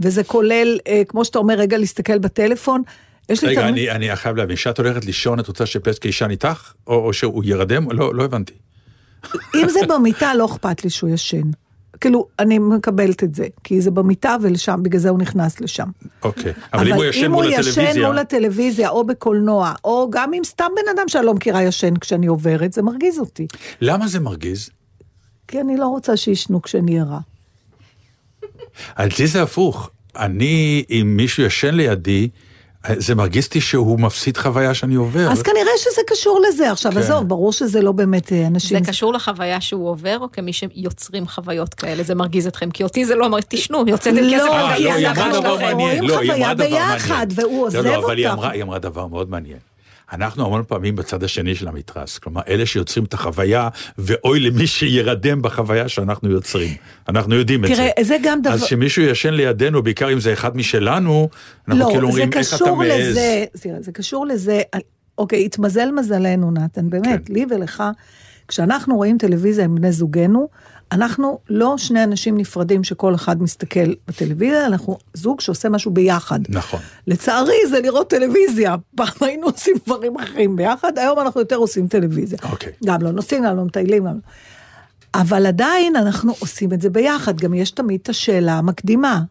[0.00, 2.82] וזה כולל, אה, כמו שאתה אומר, רגע להסתכל בטלפון.
[3.28, 6.72] יש לי רגע, אני, אני חייב להבין, כשאת הולכת לישון, את רוצה שפלסקי יישן איתך?
[6.86, 7.90] או, או שהוא ירדם?
[7.90, 8.52] לא, לא הבנתי.
[9.54, 11.42] אם זה במיטה, לא אכפת לי שהוא ישן.
[12.00, 15.88] כאילו, אני מקבלת את זה, כי זה במיטה ולשם, בגלל זה הוא נכנס לשם.
[16.22, 16.52] אוקיי.
[16.72, 18.06] אבל, אם הוא ישן מול אם הוא ישן הטלוויזיה...
[18.06, 22.26] מול הטלוויזיה, או בקולנוע, או גם אם סתם בן אדם שאני לא מכירה ישן כשאני
[22.26, 23.46] עוברת, זה מרגיז אותי.
[23.80, 24.70] למה זה מרגיז?
[25.48, 27.18] כי אני לא רוצה שישנו כשאני ערה.
[28.94, 29.90] אצלי זה הפוך.
[30.16, 32.28] אני, אם מישהו ישן לידי,
[32.92, 35.32] זה מרגיז אותי שהוא מפסיד חוויה שאני עובר.
[35.32, 36.70] אז כנראה שזה קשור לזה.
[36.70, 36.98] עכשיו, כן.
[36.98, 38.78] עזוב, ברור שזה לא באמת אה, אנשים...
[38.78, 42.70] זה קשור לחוויה שהוא עובר, או כמי שיוצרים חוויות כאלה, זה מרגיז אתכם?
[42.70, 46.10] כי אותי זה לא מרגיז, תשנו, יוצאתם כסף לא, לא, היא אמרה דבר מעניין.
[46.10, 47.88] רואים חוויה ביחד, והוא עוזב אותך.
[47.88, 48.18] לא, אבל
[48.52, 49.58] היא אמרה דבר מאוד מעניין.
[50.14, 55.42] אנחנו המון פעמים בצד השני של המתרס, כלומר, אלה שיוצרים את החוויה, ואוי למי שירדם
[55.42, 56.74] בחוויה שאנחנו יוצרים.
[57.08, 58.04] אנחנו יודעים תראה, את זה.
[58.04, 58.52] זה גם דבר...
[58.52, 61.28] אז שמישהו ישן לידינו, בעיקר אם זה אחד משלנו,
[61.68, 62.88] אנחנו לא, כאילו אומרים, איך אתה מעז?
[62.88, 64.60] לזה, תראה, זה קשור לזה,
[65.18, 67.34] אוקיי, התמזל מזלנו, נתן, באמת, כן.
[67.34, 67.82] לי ולך,
[68.48, 70.48] כשאנחנו רואים טלוויזיה עם בני זוגנו,
[70.94, 76.40] אנחנו לא שני אנשים נפרדים שכל אחד מסתכל בטלוויזיה, אנחנו זוג שעושה משהו ביחד.
[76.48, 76.80] נכון.
[77.06, 78.76] לצערי זה לראות טלוויזיה.
[78.96, 82.38] פעם היינו עושים דברים אחרים ביחד, היום אנחנו יותר עושים טלוויזיה.
[82.42, 82.72] אוקיי.
[82.84, 84.14] גם לא נוסעים, גם לא מטיילים, גם...
[84.14, 85.20] לא.
[85.20, 87.36] אבל עדיין אנחנו עושים את זה ביחד.
[87.36, 89.22] גם יש תמיד את השאלה המקדימה.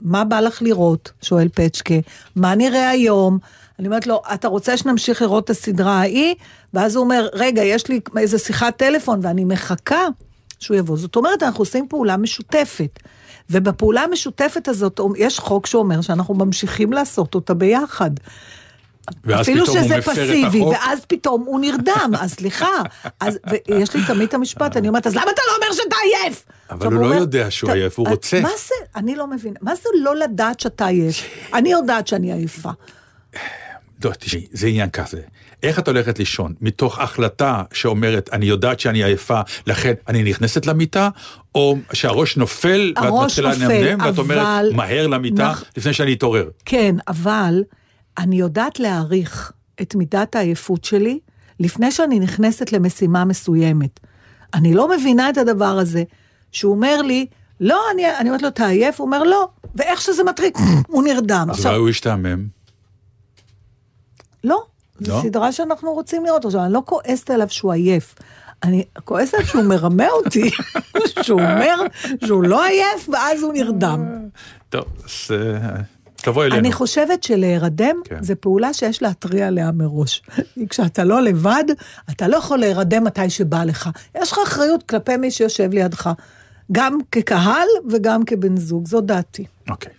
[0.00, 1.12] מה בא לך לראות?
[1.22, 1.94] שואל פצ'קה.
[2.36, 3.38] מה נראה היום?
[3.78, 6.34] אני אומרת לו, אתה רוצה שנמשיך לראות את הסדרה ההיא?
[6.74, 10.06] ואז הוא אומר, רגע, יש לי איזה שיחת טלפון ואני מחכה
[10.58, 10.96] שהוא יבוא.
[10.96, 12.98] זאת אומרת, אנחנו עושים פעולה משותפת.
[13.50, 18.10] ובפעולה המשותפת הזאת, יש חוק שאומר שאנחנו ממשיכים לעשות אותה ביחד.
[19.40, 22.82] אפילו שזה פסיבי, ואז פתאום הוא נרדם, אז סליחה.
[23.20, 26.44] אז יש לי תמיד את המשפט, אני אומרת, אז למה אתה לא אומר שאתה עייף?
[26.70, 28.40] אבל הוא לא יודע שהוא עייף, הוא רוצה.
[28.40, 28.74] מה זה?
[28.96, 29.58] אני לא מבינה.
[29.62, 31.22] מה זה לא לדעת שאתה עייף?
[31.54, 32.70] אני יודעת שאני עייפה.
[34.04, 35.20] לא, תשמעי, זה עניין כזה.
[35.62, 36.54] איך את הולכת לישון?
[36.60, 41.08] מתוך החלטה שאומרת, אני יודעת שאני עייפה, לכן אני נכנסת למיטה,
[41.54, 45.64] או שהראש נופל, ואת מתחילה לנמנם, ואת אומרת, מהר למיטה, נכ...
[45.76, 46.48] לפני שאני אתעורר.
[46.64, 47.62] כן, אבל
[48.18, 51.18] אני יודעת להעריך את מידת העייפות שלי,
[51.60, 54.00] לפני שאני נכנסת למשימה מסוימת.
[54.54, 56.02] אני לא מבינה את הדבר הזה,
[56.52, 57.26] שהוא אומר לי,
[57.60, 59.00] לא, אני, אני אומרת לו, אתה עייף?
[59.00, 59.48] הוא אומר, לא.
[59.74, 60.58] ואיך שזה מטריק,
[60.88, 61.48] הוא נרדם.
[61.50, 62.57] אז אולי הוא השתעמם.
[64.44, 64.62] לא.
[65.00, 65.22] זו לא?
[65.22, 66.44] סדרה שאנחנו רוצים לראות.
[66.44, 68.14] עכשיו, אני לא כועסת עליו שהוא עייף.
[68.62, 70.50] אני כועסת עליו שהוא מרמה אותי,
[71.22, 71.76] שהוא אומר
[72.24, 74.04] שהוא לא עייף, ואז הוא נרדם.
[74.68, 75.30] טוב, אז
[76.16, 76.58] תבוא אלינו.
[76.58, 78.22] אני חושבת שלהירדם כן.
[78.22, 80.22] זה פעולה שיש להתריע עליה מראש.
[80.70, 81.64] כשאתה לא לבד,
[82.10, 83.90] אתה לא יכול להירדם מתי שבא לך.
[84.22, 86.10] יש לך אחריות כלפי מי שיושב לידך,
[86.72, 89.44] גם כקהל וגם כבן זוג, זו דעתי.
[89.70, 89.92] אוקיי.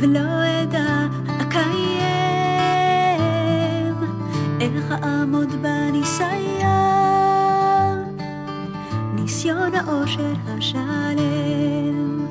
[0.00, 1.06] ולא אדע
[1.42, 1.94] אקיים
[4.60, 6.68] איך אעמוד בניסיון.
[9.14, 12.26] ניסיון האושר השלם.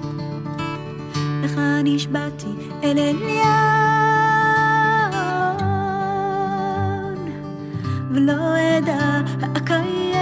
[1.43, 2.53] איך נשבעתי
[2.83, 3.37] אל עליון.
[8.11, 9.21] ולא אדע
[9.57, 10.15] אקיים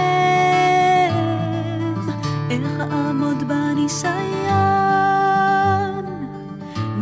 [2.50, 4.85] איך אעמוד בניסיון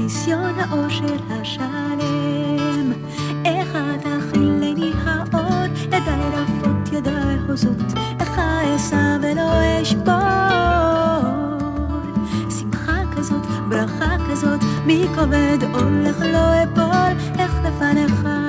[0.05, 2.93] ניסיון האושר השלם.
[3.45, 10.14] איך תאכילני האור, ידיי רפות, ידיי הוזות, איך אעשה ולא אשבור.
[12.59, 18.44] שמחה כזאת, ברכה כזאת, מי כובד הולך לא אפול, איך לפניך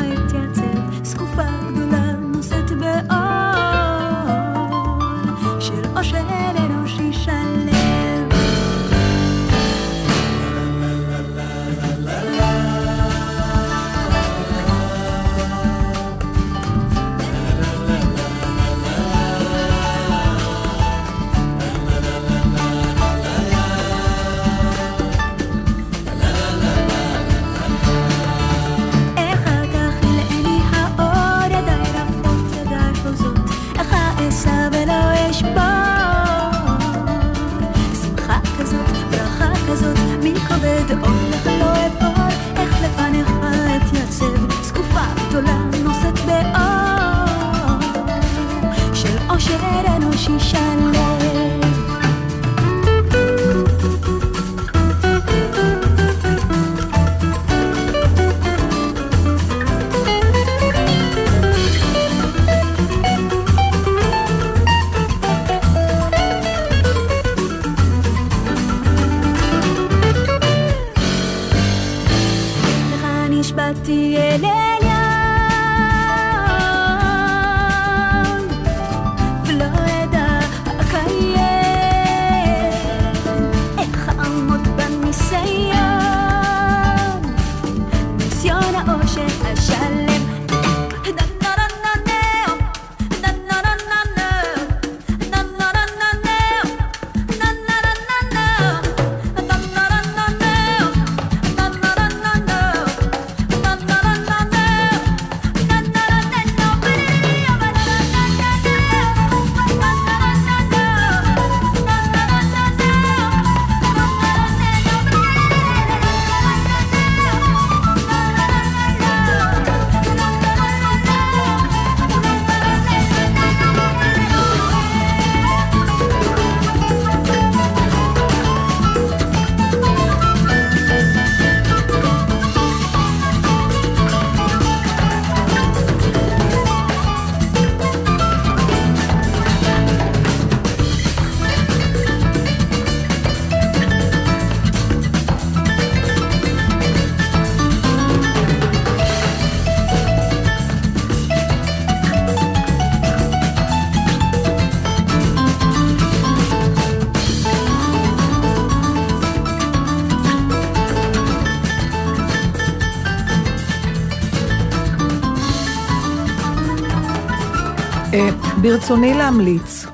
[168.66, 169.86] ברצוני להמליץ,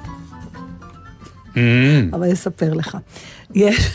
[1.53, 1.57] mm.
[2.13, 2.97] אבל אספר לך.
[3.55, 3.89] יש...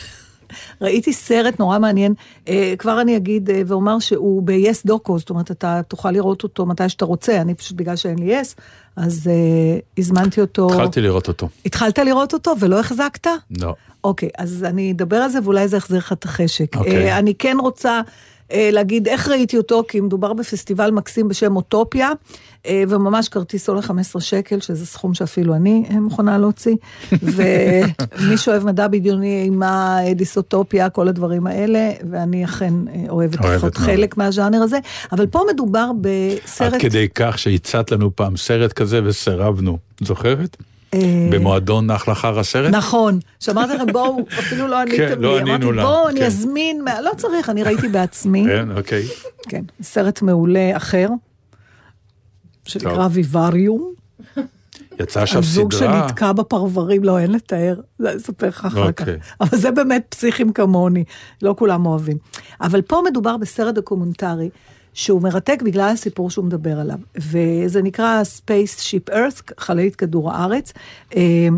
[0.80, 2.14] ראיתי סרט נורא מעניין,
[2.48, 6.66] אה, כבר אני אגיד אה, ואומר שהוא ב-yes דוקו, זאת אומרת, אתה תוכל לראות אותו
[6.66, 8.44] מתי שאתה רוצה, אני פשוט בגלל שאין לי yes,
[8.96, 10.66] אז אה, הזמנתי אותו.
[10.66, 11.48] התחלתי לראות אותו.
[11.66, 13.26] התחלת לראות אותו ולא החזקת?
[13.60, 13.74] לא.
[14.04, 16.76] אוקיי, אז אני אדבר על זה ואולי זה יחזיר לך את החשק.
[16.76, 17.12] אוקיי.
[17.12, 18.00] אה, אני כן רוצה...
[18.52, 22.10] אה, להגיד איך ראיתי אותו, כי מדובר בפסטיבל מקסים בשם אוטופיה,
[22.66, 26.76] אה, וממש כרטיס עולה 15 שקל, שזה סכום שאפילו אני אה, מוכנה להוציא,
[27.34, 32.74] ומי שאוהב מדע בדיוני, אימה, דיסאוטופיה, כל הדברים האלה, ואני אכן
[33.08, 34.78] אוהבת לפחות חלק מהז'אנר הזה,
[35.12, 36.74] אבל פה מדובר בסרט...
[36.74, 40.56] עד כדי כך שהצעת לנו פעם סרט כזה וסירבנו, זוכרת?
[40.96, 42.74] אה, במועדון נחל אחר הסרט?
[42.74, 46.26] נכון, שאמרתי לכם בואו, אפילו לא עניתם כן, לא לי, אמרתי בואו אני כן.
[46.26, 48.44] אזמין, לא צריך, אני ראיתי בעצמי.
[48.48, 49.02] כן, אוקיי.
[49.48, 51.08] כן, סרט מעולה אחר,
[52.64, 53.92] שנקרא Vivarium.
[55.00, 55.38] יצא שם סדרה.
[55.38, 59.02] הזוג שנתקע בפרברים, לא, אין לתאר, זה אספר לך אחר כך.
[59.02, 59.18] אוקיי.
[59.40, 61.04] אבל זה באמת פסיכים כמוני,
[61.42, 62.16] לא כולם אוהבים.
[62.60, 64.50] אבל פה מדובר בסרט דוקומנטרי
[64.96, 70.72] שהוא מרתק בגלל הסיפור שהוא מדבר עליו, וזה נקרא Spaceship Earth, חללית כדור הארץ,
[71.16, 71.48] אה,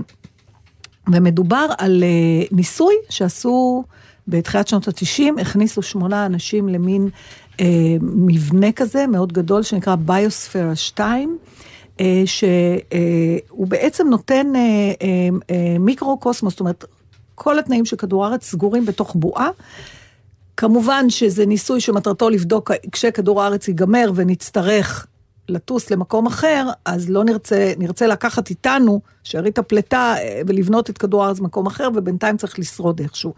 [1.12, 3.84] ומדובר על אה, ניסוי שעשו
[4.28, 7.08] בתחילת שנות ה-90, הכניסו שמונה אנשים למין
[7.60, 7.66] אה,
[8.00, 11.38] מבנה כזה מאוד גדול שנקרא ביוספירה 2.
[12.24, 14.46] שהוא בעצם נותן
[15.80, 16.84] מיקרו-קוסמוס, זאת אומרת,
[17.34, 19.48] כל התנאים של כדור הארץ סגורים בתוך בועה,
[20.58, 25.06] כמובן שזה ניסוי שמטרתו לבדוק כשכדור הארץ ייגמר ונצטרך
[25.48, 31.24] לטוס למקום אחר, אז לא נרצה, נרצה לקחת איתנו שארית הפליטה אה, ולבנות את כדור
[31.24, 33.34] הארץ במקום אחר, ובינתיים צריך לשרוד איכשהו.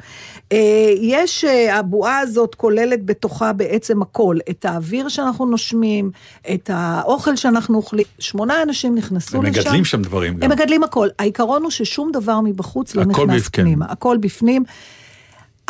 [0.53, 0.59] אה,
[1.01, 6.11] יש, אה, הבועה הזאת כוללת בתוכה בעצם הכל, את האוויר שאנחנו נושמים,
[6.55, 8.05] את האוכל שאנחנו אוכלים.
[8.19, 9.59] שמונה אנשים נכנסו הם לשם.
[9.59, 10.43] הם מגדלים שם דברים גם.
[10.43, 11.09] הם מגדלים הכל.
[11.19, 13.67] העיקרון הוא ששום דבר מבחוץ לא נכנס בפנים.
[13.67, 13.87] פנימה.
[13.89, 14.65] הכל בפנים.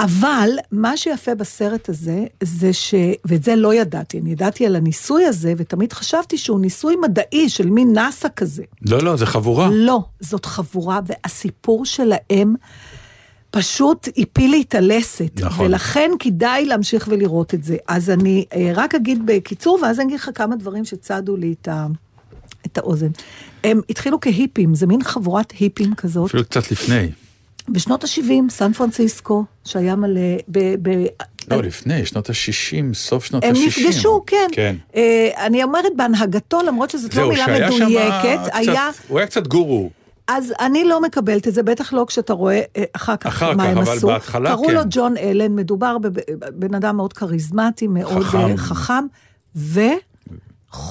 [0.04, 2.94] אבל מה שיפה בסרט הזה, זה ש...
[3.24, 7.70] ואת זה לא ידעתי, אני ידעתי על הניסוי הזה, ותמיד חשבתי שהוא ניסוי מדעי של
[7.70, 8.62] מין נאסא כזה.
[8.86, 9.68] לא, לא, זה חבורה.
[9.72, 12.54] לא, זאת חבורה, והסיפור שלהם
[13.50, 15.40] פשוט הפיל לי את הלסת.
[15.40, 15.66] נכון.
[15.66, 17.76] ולכן כדאי להמשיך ולראות את זה.
[17.88, 21.68] אז אני אה, רק אגיד בקיצור, ואז אני אגיד לך כמה דברים שצדו לי את
[21.68, 21.86] ה...
[22.66, 23.10] את האוזן.
[23.64, 26.28] הם התחילו כהיפים, זה מין חבורת היפים כזאת.
[26.28, 27.08] אפילו קצת לפני.
[27.70, 30.58] בשנות ה-70, סן פרנסיסקו, שהיה מלא ב...
[30.82, 31.06] ב
[31.50, 33.48] לא, לפני, שנות ה-60, סוף שנות ה-60.
[33.48, 34.48] הם נפגשו, כן.
[34.52, 34.76] כן.
[34.92, 34.96] Uh,
[35.36, 38.88] אני אומרת בהנהגתו, למרות שזאת לא מילה מדויקת, היה...
[39.08, 39.90] הוא היה קצת גורו.
[40.28, 43.64] אז אני לא מקבלת את זה, בטח לא כשאתה רואה uh, אחר כך אחר מה
[43.64, 44.06] כך, הם אבל עשו.
[44.06, 44.74] בהתחלה קראו כן.
[44.74, 49.04] לו ג'ון אלן, מדובר בבן אדם מאוד כריזמטי, מאוד חכם, uh, חכם
[49.56, 49.80] ו...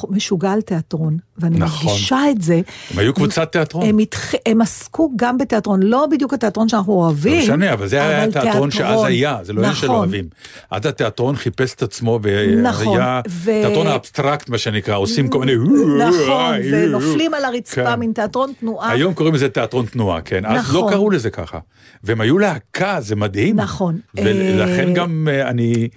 [0.09, 1.87] משוגע על תיאטרון, ואני נכון.
[1.87, 2.61] מרגישה את זה.
[2.91, 3.85] הם היו קבוצת תיאטרון.
[3.85, 4.31] הם, התח...
[4.45, 7.33] הם עסקו גם בתיאטרון, לא בדיוק התיאטרון שאנחנו אוהבים.
[7.33, 8.71] לא משנה, אבל זה אבל היה התיאטרון תיאטרון.
[8.71, 9.75] שאז היה, זה לא נכון.
[9.75, 10.25] שלא אוהבים.
[10.71, 13.45] אז התיאטרון חיפש את עצמו, והיה נכון, ו...
[13.45, 15.53] תיאטרון האבסטרקט, מה שנקרא, עושים כל מיני...
[15.97, 17.99] נכון, ונופלים על הרצפה, כן.
[17.99, 18.91] מין תיאטרון תנועה.
[18.91, 20.45] היום קוראים לזה תיאטרון תנועה, כן.
[20.45, 20.57] נכון.
[20.57, 20.91] אז לא נכון.
[20.91, 21.59] קראו לזה ככה.
[22.03, 23.55] והם היו להקה, זה מדהים.
[23.55, 23.99] נכון.
[24.15, 25.87] ולכן אה, גם אה, אני...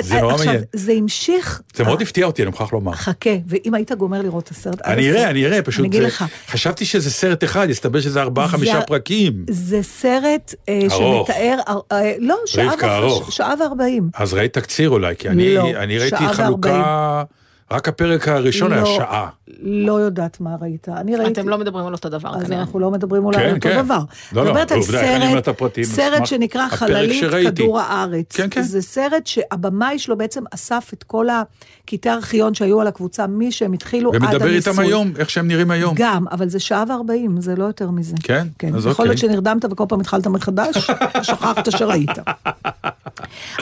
[0.00, 0.48] זה נורא מעניין.
[0.56, 1.62] עכשיו, זה המשיך...
[1.74, 2.92] זה מאוד הפתיע אותי, אני מוכרח לומר.
[2.92, 4.82] חכה, ואם היית גומר לראות את הסרט...
[4.82, 5.80] אני אראה, אני אראה, פשוט...
[5.80, 6.24] אני אגיד לך.
[6.48, 9.44] חשבתי שזה סרט אחד, הסתבר שזה ארבעה, חמישה פרקים.
[9.50, 11.58] זה סרט אה, שמתאר...
[11.92, 12.36] אה, לא,
[13.28, 14.10] שעה וארבעים.
[14.14, 15.62] אז ראית תקציר אולי, כי אני לא,
[16.00, 17.22] ראיתי חלוקה...
[17.72, 19.28] רק הפרק הראשון לא, היה שעה.
[19.62, 20.88] לא יודעת מה ראית.
[20.88, 21.40] אני ראיתי...
[21.40, 22.60] אתם לא מדברים על אותו דבר אז כנראה.
[22.60, 23.82] אנחנו לא מדברים אולי כן, על אותו כן.
[23.82, 24.00] דבר.
[24.32, 28.36] לא, לא, עובדה, סרט, סרט שנקרא חללית כדור הארץ.
[28.36, 28.62] כן, כן.
[28.62, 33.72] זה סרט שהבמאי שלו בעצם אסף את כל הקטעי ארכיון שהיו על הקבוצה, מי שהם
[33.72, 34.36] התחילו עד הניסוי.
[34.36, 35.94] ומדבר איתם היום, איך שהם נראים היום.
[35.96, 38.16] גם, אבל זה שעה וארבעים, זה לא יותר מזה.
[38.22, 38.46] כן?
[38.58, 38.74] כן.
[38.74, 39.30] אז יכול להיות אוקיי.
[39.30, 40.90] שנרדמת וכל פעם התחלת מחדש,
[41.22, 42.10] שכחת שראית.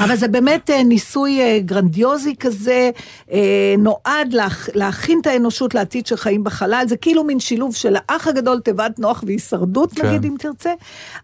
[0.00, 2.90] אבל זה באמת אה, ניסוי אה, גרנדיוזי כזה,
[3.32, 4.34] אה, נועד
[4.74, 8.98] להכין את האנושות לעתיד של חיים בחלל, זה כאילו מין שילוב של האח הגדול, תיבת
[8.98, 10.06] נוח והישרדות, כן.
[10.06, 10.72] נגיד, אם תרצה.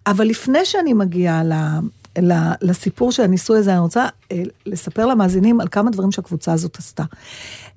[0.06, 1.52] אבל לפני שאני מגיעה ל...
[2.62, 4.06] לסיפור של הניסוי הזה, אני רוצה
[4.66, 7.02] לספר למאזינים על כמה דברים שהקבוצה הזאת עשתה.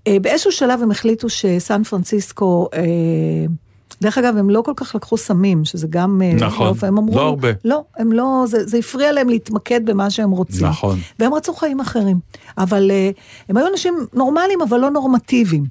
[0.10, 2.70] באיזשהו שלב הם החליטו שסן פרנסיסקו,
[4.02, 6.22] דרך אגב, הם לא כל כך לקחו סמים, שזה גם...
[6.22, 7.48] אה, נכון, לא, הם אמרו, לא הרבה.
[7.66, 10.66] לא, הם לא, זה, זה הפריע להם להתמקד במה שהם רוצים.
[10.68, 11.00] נכון.
[11.20, 12.20] והם רצו חיים אחרים.
[12.58, 13.10] אבל אה,
[13.50, 15.66] הם היו אנשים נורמליים, אבל לא נורמטיביים.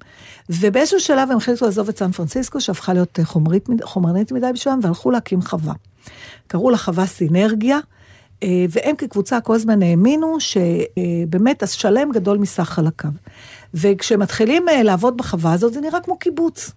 [0.51, 4.79] ובאיזשהו שלב הם החליטו לעזוב את סן פרנסיסקו, שהפכה להיות אה, חומרית, חומרנית מדי בשבילם,
[4.83, 5.75] והלכו להקים חווה.
[6.47, 7.79] קראו לה חווה סינרגיה.
[8.71, 13.11] והם כקבוצה כל הזמן האמינו שבאמת השלם גדול מסך חלקיו.
[13.75, 16.73] וכשמתחילים לעבוד בחווה הזאת, זה נראה כמו קיבוץ.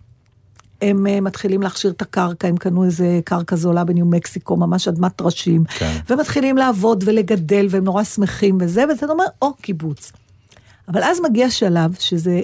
[0.82, 5.16] הם uh, מתחילים להכשיר את הקרקע, הם קנו איזה קרקע זולה בניו מקסיקו, ממש אדמת
[5.16, 5.98] טרשים, כן.
[6.10, 10.12] ומתחילים לעבוד ולגדל, והם נורא שמחים וזה, וזה אומר, או, קיבוץ.
[10.88, 12.42] אבל אז מגיע שלב שזה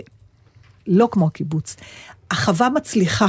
[0.88, 1.76] לא כמו הקיבוץ.
[2.32, 3.28] החווה מצליחה.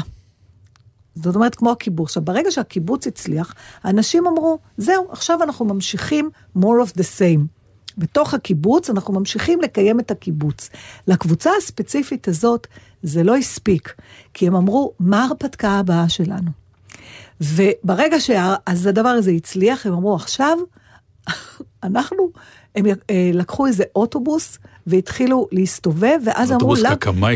[1.15, 2.09] זאת אומרת, כמו הקיבוץ.
[2.09, 7.41] עכשיו, ברגע שהקיבוץ הצליח, האנשים אמרו, זהו, עכשיו אנחנו ממשיכים more of the same.
[7.99, 10.71] בתוך הקיבוץ אנחנו ממשיכים לקיים את הקיבוץ.
[11.09, 12.67] לקבוצה הספציפית הזאת
[13.07, 13.95] זה לא הספיק,
[14.35, 16.51] כי הם אמרו, מה ההרפתקה הבאה שלנו?
[17.41, 20.59] וברגע שאז הדבר הזה הצליח, הם אמרו, עכשיו
[21.85, 22.31] אנחנו,
[22.75, 26.83] הם אה, לקחו איזה אוטובוס והתחילו להסתובב, ואז אמרו, אוטובוס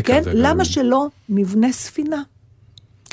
[0.05, 0.21] כן.
[0.33, 2.21] למה שלא נבנה ספינה?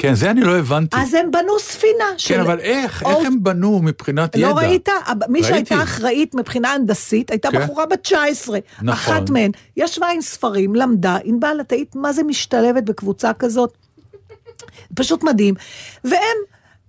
[0.00, 0.96] כן, זה אני לא הבנתי.
[1.00, 2.04] אז הם בנו ספינה.
[2.10, 2.40] כן, של...
[2.40, 3.02] אבל איך?
[3.02, 3.10] או...
[3.10, 4.48] איך הם בנו מבחינת לא ידע?
[4.48, 4.88] לא ראית?
[5.28, 5.48] מי ראיתי.
[5.48, 7.64] שהייתה אחראית מבחינה הנדסית, הייתה כן.
[7.64, 8.58] בחורה בת 19.
[8.82, 8.88] נכון.
[8.88, 13.72] אחת מהן ישבה עם ספרים, למדה, ענבל, את היית מה זה משתלבת בקבוצה כזאת?
[14.94, 15.54] פשוט מדהים.
[16.04, 16.38] והם...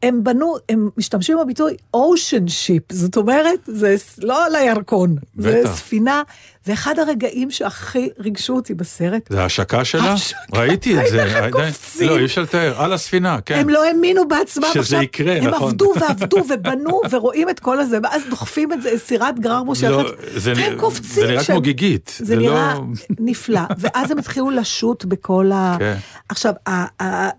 [0.03, 6.23] הם בנו, הם משתמשים בביטוי אושן שיפ, זאת אומרת, זה לא על הירקון, זה ספינה,
[6.65, 9.21] זה אחד הרגעים שהכי ריגשו אותי בסרט.
[9.29, 10.15] זה ההשקה שלה?
[10.53, 11.23] ראיתי את זה.
[11.23, 12.07] הייתם איך קופצים.
[12.09, 13.59] לא, אי אפשר לתאר, על הספינה, כן.
[13.59, 14.67] הם לא האמינו בעצמם.
[14.71, 15.61] שזה עכשיו, יקרה, הם נכון.
[15.61, 19.89] הם עבדו ועבדו ובנו ורואים את כל הזה, ואז דוחפים את זה, סירת גרר מושכת,
[19.89, 21.23] לא, והם קופצים.
[21.23, 22.17] זה נראה כמו גיגית.
[22.19, 22.81] זה נראה לא...
[23.19, 25.75] נפלא, ואז הם התחילו לשוט בכל ה...
[25.79, 25.95] כן.
[26.29, 26.53] עכשיו,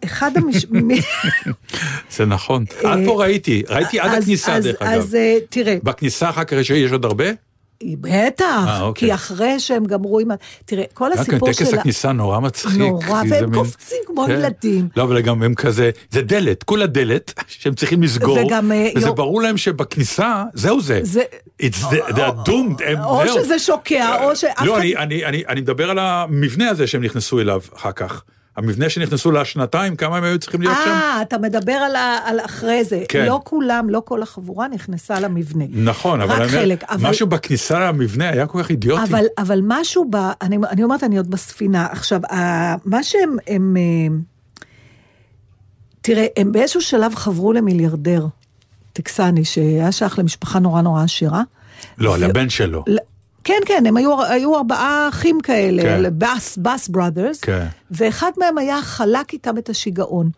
[0.05, 0.67] אחד המש...
[2.17, 2.65] זה נכון.
[2.85, 5.01] עד פה ראיתי, ראיתי עד הכניסה דרך אגב.
[5.01, 5.77] אז אה, תראה.
[5.83, 7.50] בכניסה אחר כך יש עוד הרבה?
[7.85, 9.09] בטח, 아, אוקיי.
[9.09, 10.29] כי אחרי שהם גמרו עם...
[10.65, 11.65] תראה, כל הסיפור של...
[11.65, 12.79] טקס הכניסה נורא מצחיק.
[12.79, 14.33] נורא, והם קופצים כמו כן.
[14.33, 14.89] ילדים.
[14.97, 19.07] לא, אבל גם הם כזה, זה דלת, כולה דלת שהם צריכים לסגור, וגם, אה, וזה
[19.07, 19.17] יור...
[19.17, 21.01] ברור להם שבכניסה, זהו זה.
[21.03, 21.23] זה...
[21.63, 23.05] It's the, they doomed, הם...
[23.05, 24.85] או שזה שוקע, או שאף לא, אחד...
[24.85, 28.23] לא, אני, אני, אני מדבר על המבנה הזה שהם נכנסו אליו אחר כך.
[28.65, 30.91] המבנה שנכנסו לשנתיים, כמה הם היו צריכים להיות שם?
[30.91, 33.03] אה, אתה מדבר על, ה, על אחרי זה.
[33.09, 33.27] כן.
[33.27, 35.65] לא כולם, לא כל החבורה נכנסה למבנה.
[35.71, 39.03] נכון, אבל, אני, חלק, אבל משהו בכניסה למבנה היה כל כך אידיוטי.
[39.03, 40.17] אבל, אבל משהו ב...
[40.43, 41.87] אני, אני אומרת, אני עוד בספינה.
[41.91, 42.21] עכשיו,
[42.85, 43.37] מה שהם...
[43.47, 44.17] הם, אה,
[46.01, 48.27] תראה, הם באיזשהו שלב חברו למיליארדר
[48.93, 51.43] טקסני, שהיה שייך למשפחה נורא נורא עשירה.
[51.99, 52.17] לא, ו...
[52.17, 52.85] לבן שלו.
[53.45, 56.19] כן, כן, הם היו, היו ארבעה אחים כאלה, כן.
[56.19, 57.67] בס, בס בראדרס, כן.
[57.91, 60.31] ואחד מהם היה חלק איתם את השיגעון.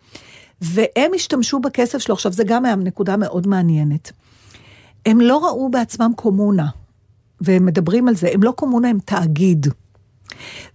[0.61, 4.11] והם השתמשו בכסף שלו, עכשיו זה גם היה נקודה מאוד מעניינת.
[5.05, 6.67] הם לא ראו בעצמם קומונה,
[7.41, 9.67] והם מדברים על זה, הם לא קומונה, הם תאגיד.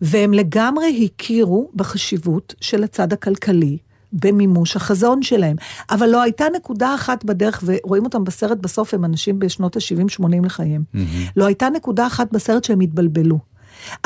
[0.00, 3.78] והם לגמרי הכירו בחשיבות של הצד הכלכלי,
[4.12, 5.56] במימוש החזון שלהם.
[5.90, 10.82] אבל לא הייתה נקודה אחת בדרך, ורואים אותם בסרט בסוף, הם אנשים בשנות ה-70-80 לחייהם.
[10.94, 10.98] Mm-hmm.
[11.36, 13.38] לא הייתה נקודה אחת בסרט שהם התבלבלו.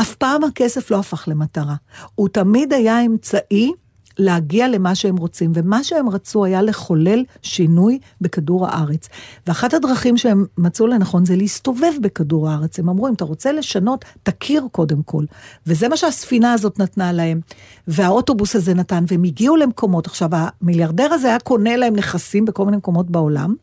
[0.00, 1.74] אף פעם הכסף לא הפך למטרה.
[2.14, 3.72] הוא תמיד היה אמצעי
[4.18, 9.08] להגיע למה שהם רוצים, ומה שהם רצו היה לחולל שינוי בכדור הארץ.
[9.46, 12.78] ואחת הדרכים שהם מצאו לנכון זה להסתובב בכדור הארץ.
[12.78, 15.24] הם אמרו, אם אתה רוצה לשנות, תכיר קודם כל.
[15.66, 17.40] וזה מה שהספינה הזאת נתנה להם,
[17.88, 20.06] והאוטובוס הזה נתן, והם הגיעו למקומות.
[20.06, 23.54] עכשיו, המיליארדר הזה היה קונה להם נכסים בכל מיני מקומות בעולם,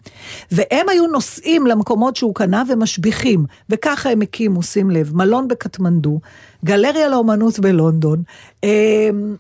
[0.52, 6.20] והם היו נוסעים למקומות שהוא קנה ומשביחים, וככה הם הקימו, שים לב, מלון בקטמנדו,
[6.66, 8.24] גלריה לאומנות בלונדון,
[8.64, 9.36] אמ,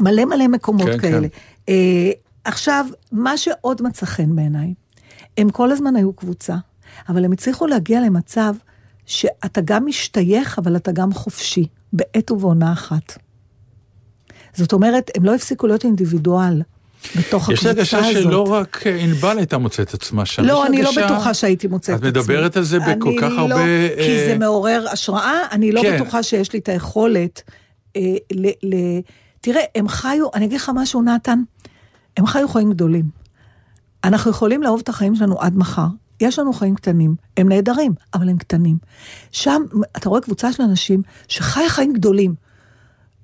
[0.00, 1.28] מלא מלא מקומות כן, כאלה.
[1.28, 1.38] כן.
[1.68, 2.10] אה,
[2.44, 4.74] עכשיו, מה שעוד מצא חן בעיניי,
[5.38, 6.56] הם כל הזמן היו קבוצה,
[7.08, 8.54] אבל הם הצליחו להגיע למצב
[9.06, 13.18] שאתה גם משתייך, אבל אתה גם חופשי, בעת ובעונה אחת.
[14.54, 16.62] זאת אומרת, הם לא הפסיקו להיות אינדיבידואל.
[17.16, 17.82] בתוך הקבוצה הזאת.
[17.82, 20.44] יש הרגשה שלא רק ענבל הייתה מוצאת עצמה שם.
[20.44, 22.08] לא, אני לא בטוחה שהייתי מוצאת עצמי.
[22.08, 23.88] את מדברת על זה בכל כך לא, הרבה...
[23.96, 25.96] כי זה אה, מעורר השראה, אני לא כן.
[25.96, 27.42] בטוחה שיש לי את היכולת
[27.96, 28.46] אה, ל...
[28.62, 28.74] ל
[29.40, 31.42] תראה, הם חיו, אני אגיד לך משהו, נתן,
[32.16, 33.10] הם חיו חיים גדולים.
[34.04, 35.86] אנחנו יכולים לאהוב את החיים שלנו עד מחר.
[36.20, 38.78] יש לנו חיים קטנים, הם נהדרים, אבל הם קטנים.
[39.30, 39.62] שם,
[39.96, 42.34] אתה רואה קבוצה של אנשים שחי חיים גדולים.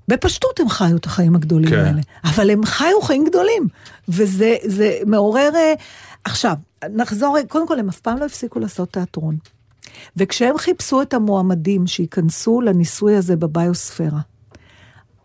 [0.08, 1.84] בפשטות הם חיו את החיים הגדולים כן.
[1.84, 3.68] האלה, אבל הם חיו חיים גדולים,
[4.08, 4.56] וזה
[5.06, 5.50] מעורר...
[5.54, 5.74] אה,
[6.24, 6.56] עכשיו,
[6.90, 9.36] נחזור, קודם כל, הם אף פעם לא הפסיקו לעשות תיאטרון.
[10.16, 14.20] וכשהם חיפשו את המועמדים שייכנסו לניסוי הזה בביוספירה,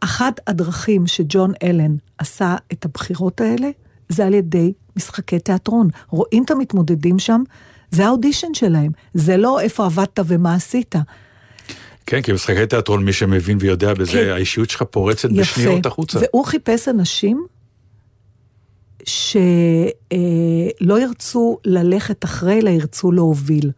[0.02, 3.70] אחת הדרכים שג'ון אלן עשה את הבחירות האלה,
[4.10, 5.88] זה על ידי משחקי תיאטרון.
[6.10, 7.44] רואים את המתמודדים שם,
[7.92, 8.92] זה האודישן שלהם.
[9.14, 10.96] זה לא איפה עבדת ומה עשית.
[12.06, 14.30] כן, כי משחקי תיאטרון, מי שמבין ויודע בזה, כן.
[14.34, 15.42] האישיות שלך פורצת יפה.
[15.42, 16.20] בשניות החוצה.
[16.20, 17.46] והוא חיפש אנשים
[19.04, 23.72] שלא ירצו ללכת אחרי, אלא ירצו להוביל.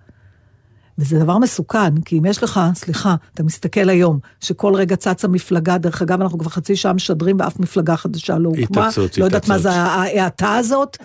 [0.97, 5.77] וזה דבר מסוכן, כי אם יש לך, סליחה, אתה מסתכל היום, שכל רגע צצה מפלגה,
[5.77, 8.87] דרך אגב, אנחנו כבר חצי שעה משדרים ואף מפלגה חדשה לא הוקמה.
[8.87, 10.97] התעצות, לא יודעת מה זה ההאטה הזאת.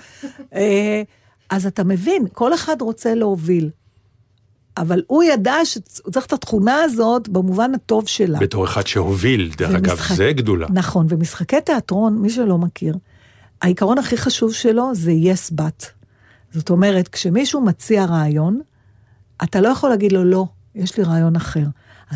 [0.55, 1.03] אה,
[1.51, 3.70] אז אתה מבין, כל אחד רוצה להוביל.
[4.76, 5.82] אבל הוא ידע שהוא
[6.12, 8.39] צריך את התכונה הזאת במובן הטוב שלה.
[8.39, 10.66] בתור אחד שהוביל, דרך אגב, זה גדולה.
[10.70, 12.95] נכון, ומשחקי תיאטרון, מי שלא מכיר,
[13.62, 15.86] העיקרון הכי חשוב שלו זה yes but.
[16.53, 18.61] זאת אומרת, כשמישהו מציע רעיון,
[19.43, 21.64] אתה לא יכול להגיד לו, לא, יש לי רעיון אחר.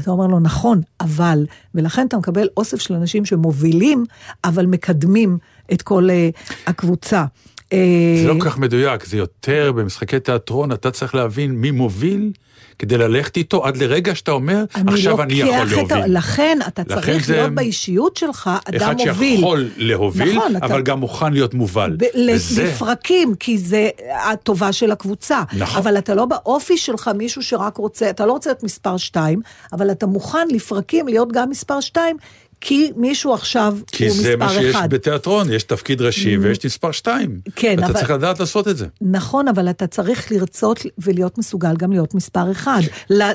[0.00, 4.04] אתה אומר לו, נכון, אבל, ולכן אתה מקבל אוסף של אנשים שמובילים,
[4.44, 5.38] אבל מקדמים
[5.72, 7.24] את כל uh, הקבוצה.
[7.70, 12.32] זה לא כל כך מדויק, זה יותר במשחקי תיאטרון, אתה צריך להבין מי מוביל
[12.78, 15.98] כדי ללכת איתו עד לרגע שאתה אומר, אני עכשיו אני יכול להוביל.
[15.98, 16.08] את...
[16.08, 17.36] לכן אתה לכן צריך זה...
[17.36, 19.10] להיות באישיות שלך אדם מוביל.
[19.10, 20.80] אחד שיכול להוביל, נכון, אבל אתה...
[20.80, 21.96] גם מוכן להיות מובל.
[21.98, 22.04] ב-
[22.34, 22.64] וזה...
[22.64, 23.90] לפרקים, כי זה
[24.30, 25.42] הטובה של הקבוצה.
[25.56, 25.78] נכון.
[25.78, 29.40] אבל אתה לא באופי שלך מישהו שרק רוצה, אתה לא רוצה להיות מספר שתיים,
[29.72, 32.16] אבל אתה מוכן לפרקים להיות גם מספר שתיים,
[32.64, 33.96] כי מישהו עכשיו הוא מספר אחד.
[33.96, 34.90] כי זה מה שיש אחד.
[34.90, 36.38] בתיאטרון, יש תפקיד ראשי mm.
[36.42, 37.40] ויש מספר שתיים.
[37.56, 37.90] כן, אבל...
[37.90, 38.86] אתה צריך לדעת לעשות את זה.
[39.00, 42.80] נכון, אבל אתה צריך לרצות ולהיות מסוגל גם להיות מספר אחד,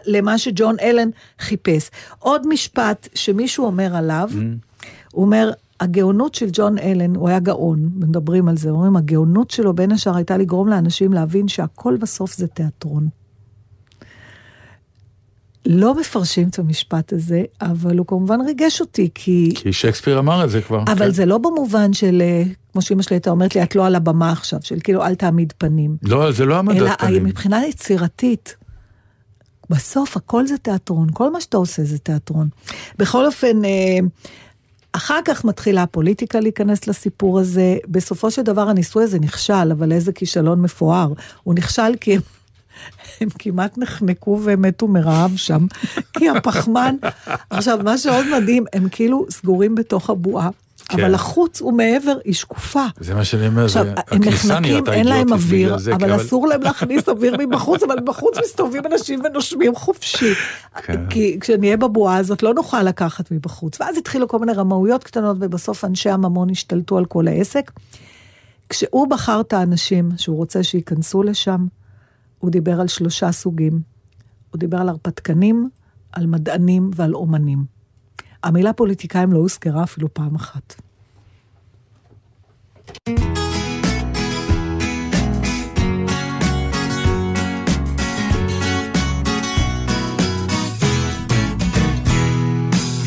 [0.06, 1.10] למה שג'ון אלן
[1.40, 1.90] חיפש.
[2.20, 4.86] עוד משפט שמישהו אומר עליו, mm.
[5.12, 9.74] הוא אומר, הגאונות של ג'ון אלן, הוא היה גאון, מדברים על זה, אומרים, הגאונות שלו
[9.74, 13.08] בין השאר הייתה לגרום לאנשים להבין שהכל בסוף זה תיאטרון.
[15.70, 19.52] לא מפרשים את המשפט הזה, אבל הוא כמובן ריגש אותי, כי...
[19.56, 20.84] כי שייקספיר אמר את זה כבר.
[20.88, 21.12] אבל כן.
[21.12, 22.44] זה לא במובן של, אה,
[22.74, 25.54] כמו שאמא שלי הייתה אומרת לי, את לא על הבמה עכשיו, של כאילו, אל תעמיד
[25.58, 25.98] פנים.
[26.04, 27.16] לא, זה לא העמדת אלא פנים.
[27.16, 28.56] אלא מבחינה יצירתית.
[29.70, 32.50] בסוף הכל זה תיאטרון, כל מה שאתה עושה זה תיאטרון.
[32.98, 34.00] בכל אופן, אה,
[34.92, 37.78] אחר כך מתחילה הפוליטיקה להיכנס לסיפור הזה.
[37.88, 41.14] בסופו של דבר הניסוי הזה נכשל, אבל איזה כישלון מפואר.
[41.44, 42.22] הוא נכשל כי הם
[43.22, 45.66] הם כמעט נחנקו ומתו מרעב שם,
[46.14, 46.96] כי הפחמן...
[47.50, 50.50] עכשיו, מה שעוד מדהים, הם כאילו סגורים בתוך הבועה.
[50.90, 51.00] כן.
[51.00, 52.86] אבל החוץ ומעבר היא שקופה.
[53.00, 57.10] זה מה שאני אומר, זה הכניסה נראתה אין להם אוויר, זה, אבל אסור להם להכניס
[57.10, 60.34] אוויר מבחוץ, אבל בחוץ מסתובבים אנשים ונושמים חופשי.
[60.84, 61.06] כן.
[61.10, 63.82] כי כשנהיה בבועה הזאת לא נוכל לקחת מבחוץ.
[63.82, 67.72] ואז התחילו כל מיני רמאויות קטנות, ובסוף אנשי הממון השתלטו על כל העסק.
[68.70, 71.66] כשהוא בחר את האנשים שהוא רוצה שייכנסו לשם,
[72.40, 73.82] הוא דיבר על שלושה סוגים.
[74.52, 75.70] הוא דיבר על הרפתקנים,
[76.12, 77.66] על מדענים ועל אומנים.
[78.44, 80.76] המילה פוליטיקאים לא הוזכרה אפילו פעם אחת.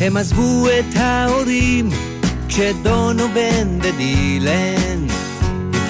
[0.01, 1.89] הם עזבו את ההורים
[2.47, 4.90] כשדונובן ודילן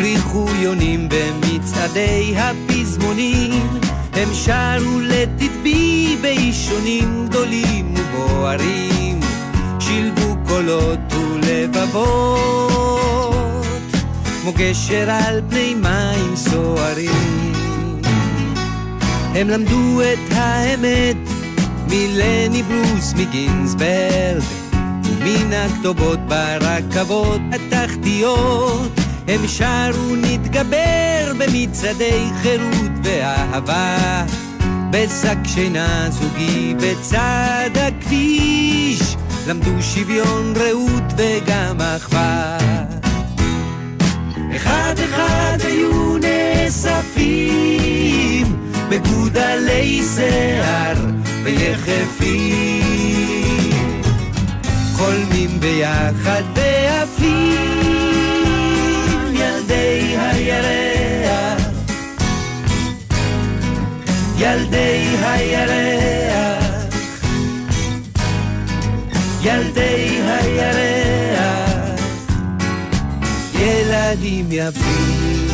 [0.02, 3.68] הפריחו יונים במצעדי הפזמונים,
[4.14, 9.20] הם שרו לתדבי באישונים גדולים ובוערים,
[9.80, 12.45] שילבו קולות ולבבות,
[14.41, 17.52] כמו גשר על פני מים סוערים.
[19.36, 21.18] הם למדו את האמת
[21.88, 24.43] מלני ברוס מגינסברג,
[25.04, 29.01] ומן הכתובות ברכבות התחתיות.
[29.32, 34.26] הם שרו נתגבר במצעדי חירות ואהבה.
[34.92, 39.16] בשק שינה זוגי בצד הכביש
[39.48, 42.58] למדו שוויון רעות וגם אחווה.
[44.56, 47.48] אחד אחד היו נאספים
[48.90, 50.98] בגודלי שיער
[51.44, 52.82] ויחפים.
[54.94, 57.81] חולמים ביחד ועפים
[60.42, 61.62] הירח,
[64.38, 66.66] ילדי הירח,
[69.42, 72.00] ילדי הירח,
[73.60, 75.51] ילדים יפים.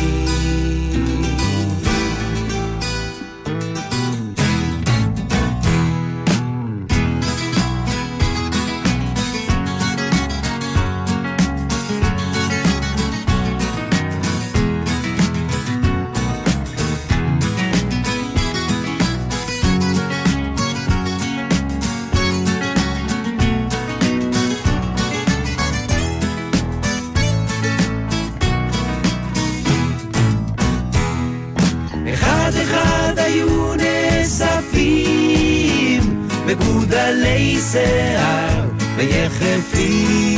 [36.48, 38.64] מגודלי שיער
[38.96, 40.36] ויחפים,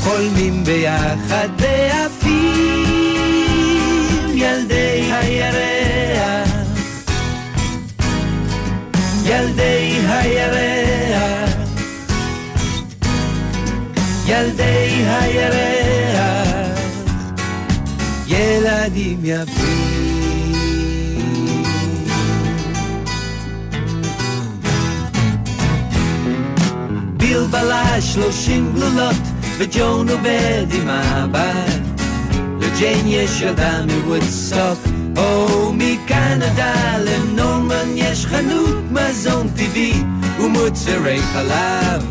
[0.00, 2.80] חולמים ביחד ועפים
[4.34, 6.50] ילדי הירח,
[9.24, 11.50] ילדי הירח,
[14.26, 16.78] ילדי הירח,
[18.26, 19.89] ילדים יפים.
[27.50, 29.22] בלש שלושים גלולות,
[29.58, 31.80] וג'ון עובד עם הבת.
[32.60, 34.78] לג'יין יש ילדה מוודסטוק,
[35.16, 40.02] או מקנדה לנורמן יש חנות מזון טבעי
[40.40, 42.06] ומוצרי חלב.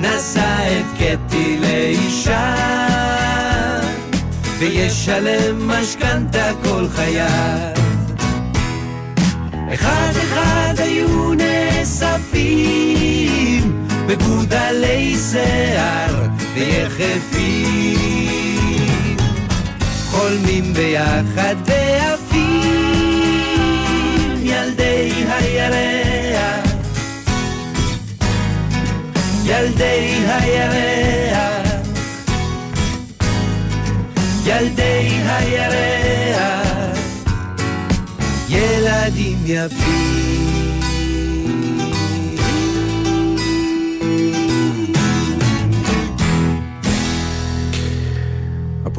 [0.00, 2.54] נשא את קטי לאישה,
[4.58, 7.72] וישלם משכנתה כל חייו.
[9.74, 12.98] אחד אחד היו נאספים
[14.08, 17.96] בגודלי שיער ויחפים,
[20.10, 22.38] חולמים ביחד ועפים
[24.42, 26.72] ילדי הירח,
[29.44, 31.68] ילדי הירח,
[34.44, 36.98] ילדי הירח,
[38.48, 40.57] ילדים יפים.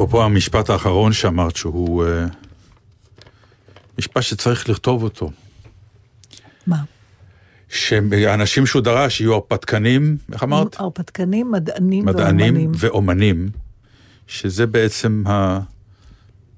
[0.00, 2.26] אפרופו המשפט האחרון שאמרת שהוא אה,
[3.98, 5.30] משפט שצריך לכתוב אותו.
[6.66, 6.76] מה?
[7.68, 10.80] שהאנשים שהוא דרש יהיו הרפתקנים, איך אמרת?
[10.80, 12.72] הרפתקנים, מדענים, מדענים ואומנים.
[12.76, 13.48] ואומנים,
[14.26, 15.60] שזה בעצם ה...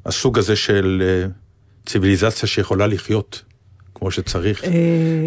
[0.06, 1.28] הסוג הזה של אה,
[1.86, 3.42] ציוויליזציה שיכולה לחיות
[4.02, 4.70] כמו שצריך, אה,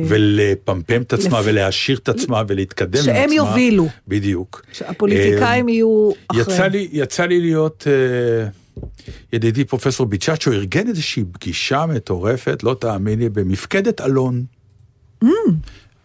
[0.08, 3.14] ולפמפם את עצמה ולהעשיר את עצמה ולהתקדם עם עצמה.
[3.14, 3.88] שהם יובילו.
[4.08, 4.62] בדיוק.
[4.74, 6.72] שהפוליטיקאים יהיו יצא אחריהם.
[6.72, 8.48] לי, יצא לי להיות, אה,
[9.34, 14.44] ידידי פרופסור ביצ'צ'ו ארגן איזושהי פגישה מטורפת, לא תאמיני, במפקדת אלון.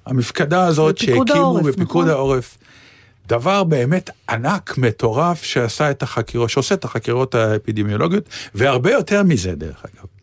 [0.06, 2.08] המפקדה הזאת שהקימו העורף, בפיקוד נכון?
[2.08, 2.58] העורף.
[3.28, 9.84] דבר באמת ענק, מטורף, שעשה את החקירות, שעושה את החקירות האפידמיולוגיות, והרבה יותר מזה, דרך
[9.84, 10.19] אגב.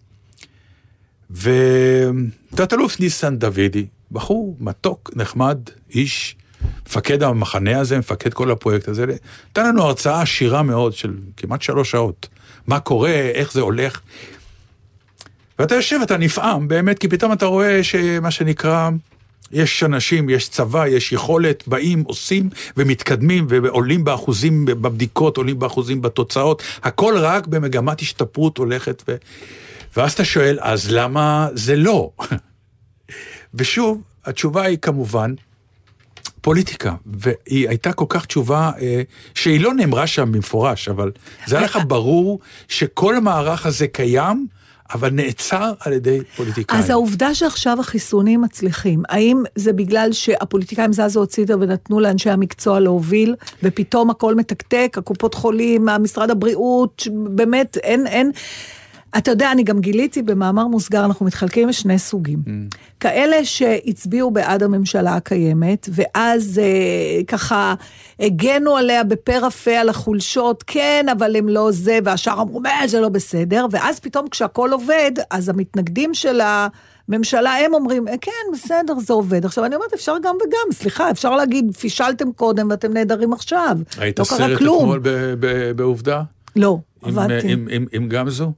[1.32, 5.57] ותת-אלוף ניסן דוידי, בחור מתוק, נחמד,
[5.93, 6.36] איש,
[6.88, 9.05] מפקד המחנה הזה, מפקד כל הפרויקט הזה,
[9.51, 12.28] נתן לנו הרצאה עשירה מאוד של כמעט שלוש שעות.
[12.67, 13.99] מה קורה, איך זה הולך.
[15.59, 18.89] ואתה יושב, אתה נפעם, באמת, כי פתאום אתה רואה שמה שנקרא,
[19.51, 26.63] יש אנשים, יש צבא, יש יכולת, באים, עושים ומתקדמים ועולים באחוזים בבדיקות, עולים באחוזים בתוצאות,
[26.84, 29.15] הכל רק במגמת השתפרות הולכת ו...
[29.97, 32.11] ואז אתה שואל, אז למה זה לא?
[33.53, 35.33] ושוב, התשובה היא כמובן
[36.41, 39.01] פוליטיקה, והיא הייתה כל כך תשובה אה,
[39.33, 41.11] שהיא לא נאמרה שם במפורש, אבל
[41.45, 44.47] זה היה לך ברור שכל המערך הזה קיים,
[44.93, 46.79] אבל נעצר על ידי פוליטיקאים.
[46.79, 53.35] אז העובדה שעכשיו החיסונים מצליחים, האם זה בגלל שהפוליטיקאים זזו הצידה ונתנו לאנשי המקצוע להוביל,
[53.63, 58.31] ופתאום הכל מתקתק, הקופות חולים, משרד הבריאות, באמת אין, אין...
[59.18, 62.39] אתה יודע, אני גם גיליתי במאמר מוסגר, אנחנו מתחלקים לשני סוגים.
[62.45, 62.49] Mm.
[62.99, 67.74] כאלה שהצביעו בעד הממשלה הקיימת, ואז אה, ככה
[68.20, 73.01] הגנו עליה בפה רפה על החולשות, כן, אבל הם לא זה, והשאר אמרו, מה, זה
[73.01, 76.41] לא בסדר, ואז פתאום כשהכול עובד, אז המתנגדים של
[77.10, 79.45] הממשלה, הם אומרים, "אה, כן, בסדר, זה עובד.
[79.45, 83.78] עכשיו, אני אומרת, אפשר גם וגם, סליחה, אפשר להגיד, פישלתם קודם ואתם נהדרים עכשיו.
[83.97, 84.51] היית לא סרט.
[84.62, 85.01] אתמול
[85.76, 86.22] בעובדה?
[86.55, 87.51] לא, עם, עבדתי.
[87.53, 88.51] עם, עם, עם גמזו?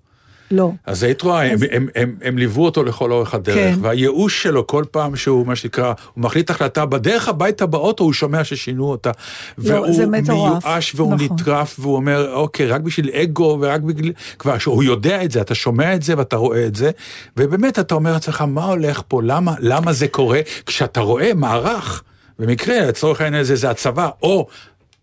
[0.52, 0.72] לא.
[0.86, 3.80] אז היית רואה, הם, אז- הם, הם, הם ליוו אותו לכל אורך הדרך, כן.
[3.82, 8.43] והייאוש שלו כל פעם שהוא, מה שנקרא, הוא מחליט החלטה, בדרך הביתה באוטו הוא שומע
[8.43, 9.12] ששינו אותה.
[9.58, 10.66] לא, והוא זה מטורף.
[10.66, 11.28] מיואש והוא נכון.
[11.32, 14.12] נטרף, והוא אומר, אוקיי, רק בשביל אגו ורק בגלל...
[14.39, 16.91] כבר שהוא יודע את זה, אתה שומע את זה ואתה רואה את זה,
[17.38, 22.04] ובאמת אתה אומר לעצמך, מה הולך פה, למה, למה זה קורה, כשאתה רואה מערך,
[22.39, 24.47] במקרה, לצורך העניין הזה, זה הצבא, או...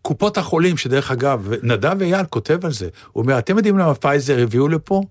[0.02, 4.42] קופות החולים, שדרך אגב, נדב אייל כותב על זה, הוא אומר, אתם יודעים למה פייזר
[4.42, 5.02] הביאו לפה?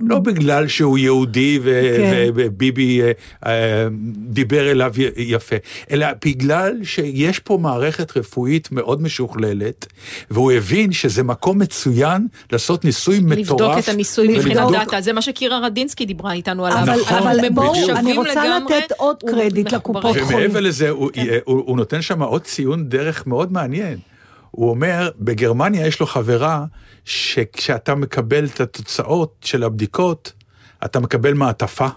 [0.00, 2.30] לא בגלל שהוא יהודי ו- כן.
[2.34, 3.12] וביבי אה,
[3.46, 5.56] אה, דיבר אליו יפה,
[5.90, 9.86] אלא בגלל שיש פה מערכת רפואית מאוד משוכללת,
[10.30, 13.38] והוא הבין שזה מקום מצוין לעשות ניסוי מטורף.
[13.38, 16.82] לבדוק את הניסוי מבחינת דאטה, זה מה שקירה רדינסקי דיברה איתנו עליו.
[16.82, 17.48] אבל, נכון, אבל.
[17.48, 19.72] בואו, אני רוצה לגמרי, לתת עוד קרדיט.
[19.72, 20.38] לקופות חולים.
[20.38, 21.10] ומעבר לזה, הוא,
[21.44, 23.98] הוא, הוא נותן שם עוד ציון דרך מאוד מעניין.
[24.56, 26.64] הוא אומר, בגרמניה יש לו חברה,
[27.04, 30.32] שכשאתה מקבל את התוצאות של הבדיקות,
[30.84, 31.88] אתה מקבל מעטפה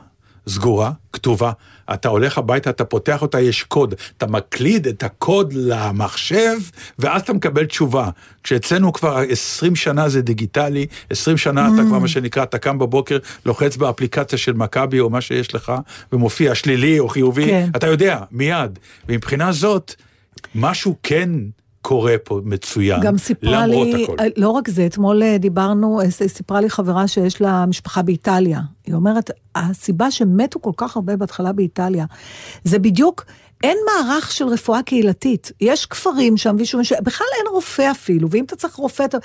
[0.47, 1.51] סגורה, כתובה.
[1.93, 3.95] אתה הולך הביתה, אתה פותח אותה, יש קוד.
[4.17, 6.57] אתה מקליד את הקוד למחשב,
[6.99, 8.09] ואז אתה מקבל תשובה.
[8.43, 13.17] כשאצלנו כבר 20 שנה זה דיגיטלי, 20 שנה אתה כבר, מה שנקרא, אתה קם בבוקר,
[13.45, 15.73] לוחץ באפליקציה של מכבי או מה שיש לך,
[16.13, 17.69] ומופיע שלילי או חיובי, כן.
[17.75, 18.79] אתה יודע, מיד.
[19.09, 19.95] ומבחינה זאת,
[20.55, 21.29] משהו כן
[21.87, 24.15] קורה פה מצוין, גם סיפרה למרות לי, הכל.
[24.37, 28.61] לא רק זה, אתמול אה, דיברנו, אה, סיפרה לי חברה שיש לה משפחה באיטליה.
[28.87, 32.05] היא אומרת, הסיבה שמתו כל כך הרבה בהתחלה באיטליה,
[32.63, 33.25] זה בדיוק...
[33.63, 35.51] אין מערך של רפואה קהילתית.
[35.61, 39.17] יש כפרים שם, מישהו, בכלל אין רופא אפילו, ואם אתה צריך רופא, אתה...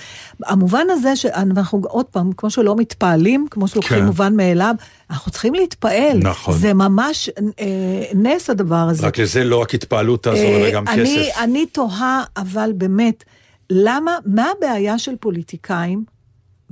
[0.47, 4.05] המובן הזה שאנחנו, עוד פעם, כמו שלא מתפעלים, כמו שלוקחים כן.
[4.05, 4.75] מובן מאליו,
[5.11, 6.19] אנחנו צריכים להתפעל.
[6.19, 6.55] נכון.
[6.55, 7.31] זה ממש
[7.61, 7.67] אה,
[8.15, 9.07] נס הדבר הזה.
[9.07, 11.39] רק לזה לא רק התפעלות תעזור, אלא גם אה, אני, כסף.
[11.39, 13.25] אני תוהה, אבל באמת,
[13.71, 16.12] למה, מה הבעיה של פוליטיקאים?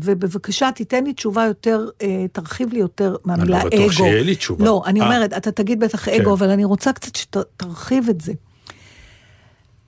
[0.04, 3.76] ובבקשה, תיתן לי תשובה יותר, אה, תרחיב לי יותר מהמילה לא אגו.
[3.76, 4.64] בטוח שיהיה לי תשובה.
[4.64, 5.06] לא, אני אה.
[5.06, 6.20] אומרת, אתה תגיד בטח כן.
[6.20, 8.32] אגו, אבל אני רוצה קצת שתרחיב את זה.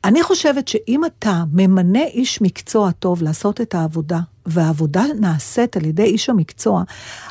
[0.04, 6.02] אני חושבת שאם אתה ממנה איש מקצוע טוב לעשות את העבודה, והעבודה נעשית על ידי
[6.02, 6.82] איש המקצוע,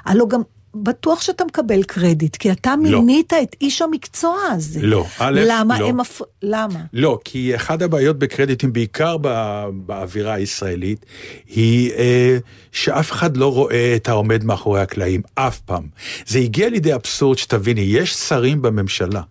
[0.06, 0.42] הלוא גם
[0.76, 3.02] בטוח שאתה מקבל קרדיט, כי אתה לא.
[3.02, 4.80] מינית את איש המקצוע הזה.
[4.84, 5.90] לא, א', למה לא.
[5.90, 5.98] הם...
[5.98, 6.22] מפ...
[6.44, 6.80] למה?
[6.94, 11.06] לא, כי אחת הבעיות בקרדיטים, בעיקר ב- באווירה הישראלית,
[11.48, 12.38] היא אה,
[12.72, 15.84] שאף אחד לא רואה את העומד מאחורי הקלעים, אף פעם.
[16.28, 19.22] זה הגיע לידי אבסורד שתביני, יש שרים בממשלה.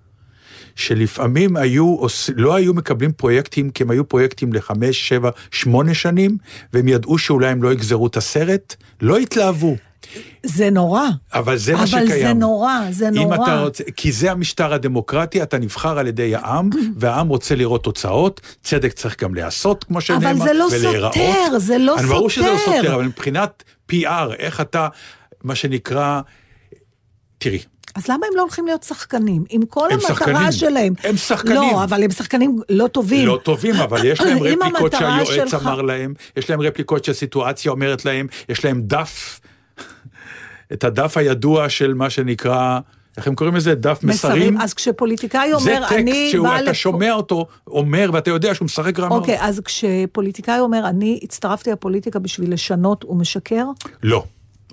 [0.77, 1.97] שלפעמים היו,
[2.37, 6.37] לא היו מקבלים פרויקטים, כי הם היו פרויקטים לחמש, שבע, שמונה שנים,
[6.73, 9.77] והם ידעו שאולי הם לא יגזרו את הסרט, לא התלהבו.
[10.43, 11.03] זה נורא.
[11.35, 12.27] אבל זה מה אבל שקיים.
[12.27, 13.37] זה נורא, זה אם נורא.
[13.37, 18.41] אתה רוצה, כי זה המשטר הדמוקרטי, אתה נבחר על ידי העם, והעם רוצה לראות תוצאות,
[18.63, 21.15] צדק צריך גם להיעשות, כמו שנאמר, אבל זה לא ולהיראות.
[21.15, 22.77] סותר, זה לא אני ברור שזה לא סותר.
[22.77, 24.05] סותר, אבל מבחינת PR,
[24.39, 24.89] איך אתה,
[25.45, 26.21] מה שנקרא,
[27.39, 27.59] תראי,
[27.95, 29.45] אז למה הם לא הולכים להיות שחקנים?
[29.51, 30.53] עם כל המטרה שחקנים.
[30.53, 30.93] שלהם.
[31.05, 31.55] הם שחקנים.
[31.55, 33.27] לא, אבל הם שחקנים לא טובים.
[33.27, 37.71] לא טובים, אבל יש להם אם רפליקות שהיועץ שלך- אמר להם, יש להם רפליקות שהסיטואציה
[37.73, 39.40] אומרת להם, יש להם דף,
[40.73, 42.79] את הדף הידוע של מה שנקרא,
[43.17, 43.75] איך הם קוראים לזה?
[43.75, 44.61] דף מסרים.
[44.61, 46.75] אז כשפוליטיקאי זה אומר, אני טקסט שהוא, בא אתה לפה...
[46.75, 49.21] שומע אותו אומר, ואתה יודע שהוא משחק רע מאוד.
[49.21, 53.65] אוקיי, אז כשפוליטיקאי אומר, אני הצטרפתי לפוליטיקה בשביל לשנות, הוא משקר?
[54.03, 54.25] לא,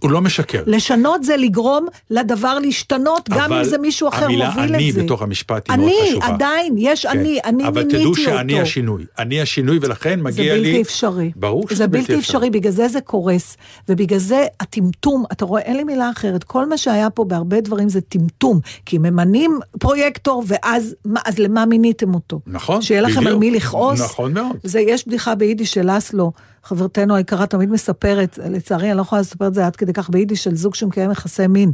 [0.02, 0.64] הוא לא משקר.
[0.68, 4.62] לשנות זה לגרום לדבר להשתנות, גם אם זה מישהו אחר מוביל את זה.
[4.62, 6.26] המילה אני בתוך המשפט היא מאוד אני, חשובה.
[6.26, 7.20] עדיין, יש כן.
[7.20, 8.22] אני, אני אבל מיניתי תדעו אותו.
[8.22, 9.06] שאני השינוי.
[9.20, 10.62] אני השינוי, ולכן זה מגיע לי...
[10.62, 11.32] בלתי אפשרי.
[11.36, 13.58] ברור שזה זה בלתי אפשרי, בגלל זה זה קורס.
[13.90, 17.90] ובגלל זה הטמטום, אתה רואה, אין לי מילה אחרת, כל מה שהיה פה בהרבה דברים
[17.90, 18.60] זה טמטום.
[18.86, 22.40] כי ממנים פרויקטור, ואז מה, אז למה מיניתם אותו?
[22.48, 23.28] נכון, שיהיה לכם.
[23.28, 24.02] על מי לכעוס?
[24.02, 24.58] נכון מאוד.
[24.64, 26.32] זה, יש בדיחה ביידיש של אסלו,
[26.68, 30.44] חברתנו היקרה תמיד מספרת, לצערי אני לא יכולה לספר את זה עד כדי כך ביידיש,
[30.44, 31.72] של זוג שמקיים יחסי מין.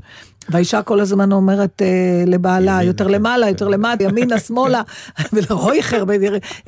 [0.49, 3.51] והאישה כל הזמן אומרת אה, לבעלה, ימינה, יותר כן, למעלה, כן.
[3.51, 4.81] יותר למטה, ימינה, שמאלה,
[5.33, 6.03] ולרויכר,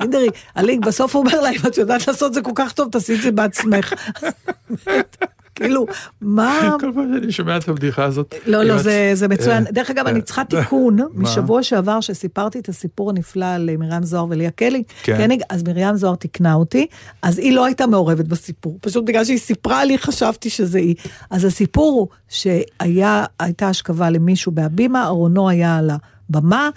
[0.00, 3.14] אינדרי, הלינק, בסוף הוא אומר לה, אם את יודעת לעשות זה כל כך טוב, תעשי
[3.14, 3.92] את זה בעצמך.
[5.56, 5.86] כאילו,
[6.20, 6.60] מה...
[6.80, 8.34] כל פעם שאני שומע את הבדיחה הזאת...
[8.46, 8.78] לא, לא,
[9.14, 9.66] זה, מצוין.
[9.66, 11.04] אה, דרך אגב, אה, אני צריכה תיקון מה?
[11.14, 14.82] משבוע שעבר, שסיפרתי את הסיפור הנפלא על מרים זוהר וליה קלי.
[15.02, 15.30] כן.
[15.50, 16.86] אז מרים זוהר תיקנה אותי,
[17.22, 18.78] אז היא לא הייתה מעורבת בסיפור.
[18.80, 20.94] פשוט בגלל שהיא סיפרה לי, חשבתי שזה היא.
[21.30, 25.90] אז הסיפור הוא שהייתה השכבה למישהו בהבימה, ארונו היה על
[26.30, 26.70] הבמה,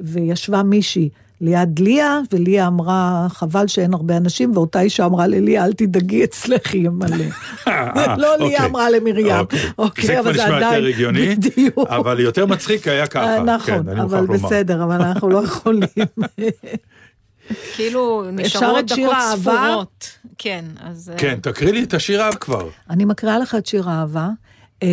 [0.00, 1.08] וישבה מישהי.
[1.40, 6.74] ליד ליה, וליה אמרה, חבל שאין הרבה אנשים, ואותה אישה אמרה לליה, אל תדאגי, אצלך
[6.74, 7.24] יהיה מלא.
[7.68, 8.48] אה, לא אוקיי.
[8.48, 9.26] ליה אמרה למרים.
[9.26, 9.58] אוקיי.
[9.78, 11.36] אוקיי, זה אבל כבר זה נשמע יותר הגיוני.
[11.98, 13.36] אבל יותר מצחיק היה ככה.
[13.36, 14.26] אה, נכון, כן, אני אבל.
[14.26, 15.88] בסדר, אבל אנחנו לא יכולים.
[17.76, 19.16] כאילו, נשארות דקות?
[19.36, 20.10] ספורות.
[20.38, 21.10] כן, אז...
[21.12, 22.68] אה, כן, תקריא לי את השיר האב כבר.
[22.90, 24.28] אני מקריאה לך את שיר האהבה,
[24.82, 24.88] אה,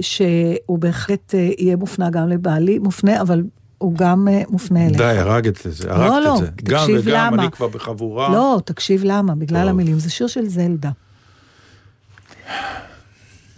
[0.00, 3.42] שהוא בהחלט יהיה מופנה גם לבעלי, מופנה, אבל
[3.84, 4.96] הוא גם אה, מופנה אליך.
[4.96, 6.46] די, הרגת את זה, לא, הרגת לא, את זה.
[6.62, 7.42] גם תקשיב וגם, למה.
[7.42, 8.28] אני כבר בחבורה.
[8.28, 9.68] לא, תקשיב למה, בגלל טוב.
[9.68, 9.98] המילים.
[9.98, 10.90] זה שיר של זלדה.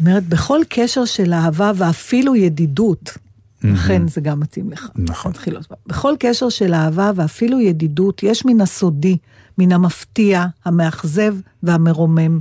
[0.00, 3.18] אומרת, בכל קשר של אהבה ואפילו ידידות,
[3.64, 4.88] לכן זה גם מתאים לך.
[4.96, 5.32] נכון.
[5.32, 5.54] פעם.
[5.86, 9.16] בכל קשר של אהבה ואפילו ידידות, יש מן הסודי,
[9.58, 12.38] מן המפתיע, המאכזב והמרומם.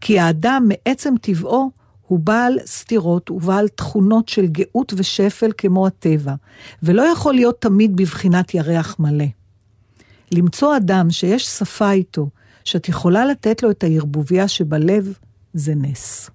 [0.00, 1.70] כי האדם מעצם טבעו
[2.10, 6.34] הוא בעל סתירות ובעל תכונות של גאות ושפל כמו הטבע,
[6.82, 9.24] ולא יכול להיות תמיד בבחינת ירח מלא.
[10.32, 12.28] למצוא אדם שיש שפה איתו,
[12.64, 15.14] שאת יכולה לתת לו את הערבוביה שבלב,
[15.54, 16.30] זה נס.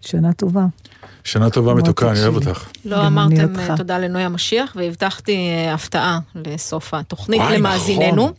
[0.00, 0.66] שנה טובה.
[1.24, 2.34] שנה טובה מתוקה, אני אוהב.
[2.34, 2.68] אותך.
[2.84, 3.58] לא אמרתם.
[3.58, 8.22] אה, תודה לנוי המשיח, והבטחתי אה, הפתעה לסוף התוכנית למאזיננו.
[8.22, 8.32] נכון.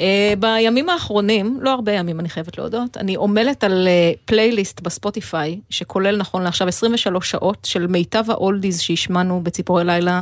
[0.00, 3.88] אה, בימים האחרונים, לא הרבה ימים אני חייבת להודות, אני עמלת על
[4.24, 10.20] פלייליסט בספוטיפיי, שכולל נכון לעכשיו 23 שעות של מיטב ה oldies שהשמענו בציפורי לילה.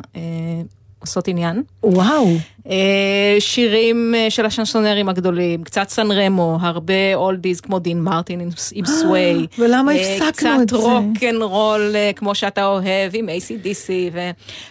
[1.05, 1.63] עושות עניין.
[1.83, 2.37] וואו.
[2.71, 2.75] אה,
[3.39, 8.87] שירים אה, של השנסונרים הגדולים, קצת סן רמו, הרבה oldies כמו דין מרטין עם- עם
[8.87, 9.47] Sway.
[9.59, 10.29] ולמה אה, הפסקנו
[10.63, 10.83] את קצת זה?
[10.83, 13.91] rock and roll אה, כמו שאתה אוהב עם ACDC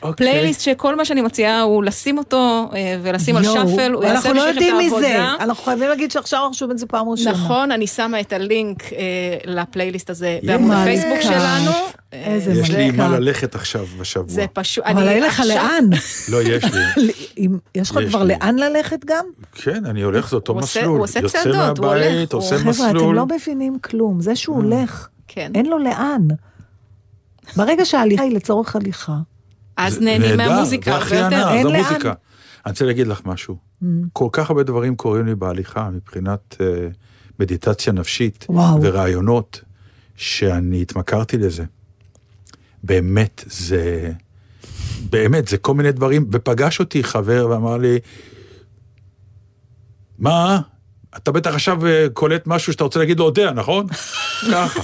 [0.06, 4.34] ופלייליסט שכל מה שאני מציעה הוא לשים אותו אה, ולשים על shuffle, הוא יעשה אנחנו
[4.34, 5.18] לא יודעים את מזה.
[5.39, 7.32] אנחנו חייבים להגיד שעכשיו אנחנו שומעים את זה פעם ראשונה.
[7.32, 8.98] נכון, אני שמה את הלינק אה,
[9.46, 10.72] לפלייליסט הזה בעמוד.
[10.78, 11.72] הפייסבוק שלנו.
[12.14, 12.91] אה, איזה יש לי.
[12.91, 14.26] מה ללכת עכשיו בשבוע.
[14.28, 15.89] זה פשוט, אבל אני אין לך עכשיו- לאן.
[16.30, 17.48] לא, יש לי.
[17.84, 18.34] יש לך כבר לי.
[18.34, 19.25] לאן ללכת גם?
[19.51, 20.86] כן, אני הולך, זה אותו מסלול.
[20.86, 23.15] הוא עושה יוצא צעדות, הוא הולך, מהבית, הוא- עושה חבר'ה, אתם מסלול.
[23.15, 24.21] לא מבינים כלום.
[24.21, 25.51] זה שהוא הולך, כן.
[25.55, 26.27] אין לו לאן.
[27.55, 29.17] ברגע שההליכה היא לצורך הליכה,
[29.77, 31.69] אז נהנים מהמוזיקה זה הרבה הכי אין זו.
[31.73, 32.13] מוזיקה.
[32.65, 33.57] אני רוצה להגיד לך משהו.
[34.13, 36.88] כל כך הרבה דברים קורים לי בהליכה מבחינת אה,
[37.39, 38.47] מדיטציה נפשית.
[38.81, 39.61] ורעיונות,
[40.15, 41.63] שאני התמכרתי לזה.
[42.84, 44.11] באמת, זה...
[45.10, 47.99] באמת, זה כל מיני דברים, ופגש אותי חבר ואמר לי,
[50.20, 50.60] מה?
[51.18, 53.88] אתה בטח עכשיו אה, קולט משהו שאתה רוצה להגיד לו יודע, נכון?
[54.51, 54.82] ככה.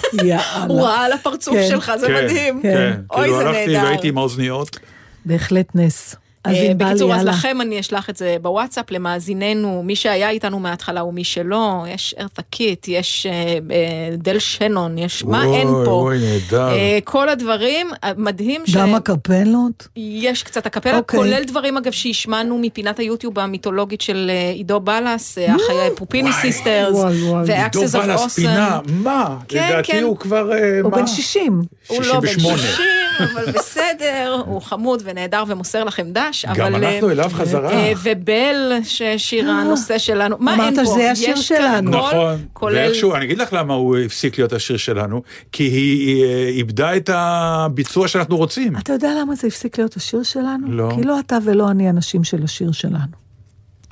[0.67, 0.81] הוא.
[0.81, 1.67] ראה על הפרצוף כן.
[1.67, 2.61] שלך, זה כן, מדהים.
[2.61, 3.01] כן.
[3.11, 3.85] אוי, כאילו זה הלכתי נהדר.
[3.85, 4.79] והייתי עם האוזניות.
[5.25, 6.15] בהחלט נס.
[6.43, 7.25] אז אה, ענבל, בקיצור, אז.
[7.25, 12.41] לכם אני אשלח את זה בוואטסאפ למאזיננו, מי שהיה איתנו מההתחלה ומי שלא, יש ארתה
[12.41, 15.91] קיט, יש אה, אה, דל שנון, יש מה אוי, אין פה.
[15.91, 16.69] אוי, נהדר.
[16.69, 18.75] אה, כל הדברים, מדהים ש...
[18.75, 19.87] גם הקפלות?
[19.95, 21.19] יש קצת הקפלה, אוקיי.
[21.19, 27.21] כולל דברים אגב שהשמענו מפינת היוטיוב המיתולוגית של עידו בלאס, אה, החיי פופיני סיסטרס, וואי,
[27.21, 27.53] וואי.
[27.53, 28.79] עידו ו-Access of בלס פינה.
[28.89, 29.37] מה?
[29.47, 30.03] כן, לדעתי כן.
[30.03, 30.51] הוא כבר,
[30.83, 30.91] הוא?
[30.91, 31.61] בן 60.
[31.87, 32.57] הוא לא בן 68.
[32.57, 32.85] 60,
[33.33, 36.85] אבל בסדר, הוא חמוד ונהדר ומוסר לכם דש, גם אבל...
[36.85, 37.71] אנחנו אה, אליו חזרה.
[37.71, 40.85] אה, ובל, ששיר הנושא שלנו, מה אין אמרת פה?
[40.85, 41.91] שזה השיר שלנו.
[41.91, 42.75] נכון, כולל...
[42.75, 45.21] ואיכשהו, אני אגיד לך למה הוא הפסיק להיות השיר שלנו,
[45.51, 48.77] כי היא אה, איבדה את הביצוע שאנחנו רוצים.
[48.77, 50.71] אתה יודע למה זה הפסיק להיות השיר שלנו?
[50.71, 50.91] לא.
[50.95, 53.28] כי לא אתה ולא אני אנשים של השיר שלנו.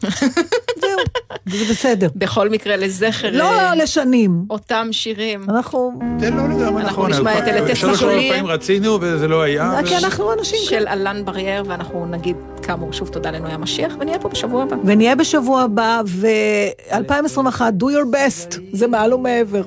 [0.81, 0.99] זהו,
[1.45, 2.07] זה בסדר.
[2.15, 4.45] בכל מקרה, לזכר לא אה, לשנים.
[4.49, 5.43] אותם שירים.
[5.49, 5.99] אנחנו...
[6.19, 7.11] זה לא לגמרי אנחנו נכון.
[7.11, 8.33] נשמע את אלה שלוש טסלוליה.
[8.33, 9.79] פעמים רצינו וזה לא היה.
[9.85, 14.29] כי אנחנו אנשים של אלן ברייר, ואנחנו נגיד כאמור שוב תודה לנוי המשיח, ונהיה פה
[14.29, 14.75] בשבוע הבא.
[14.85, 19.63] ונהיה בשבוע הבא, ו-2021, do your best, זה מעל ומעבר.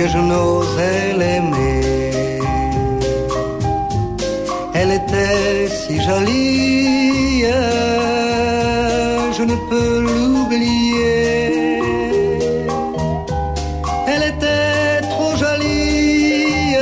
[0.00, 1.80] que je n'osais l'aimer.
[4.78, 7.09] Elle était si jolie,
[9.36, 11.80] je ne peux l'oublier.
[14.06, 16.74] Elle était trop jolie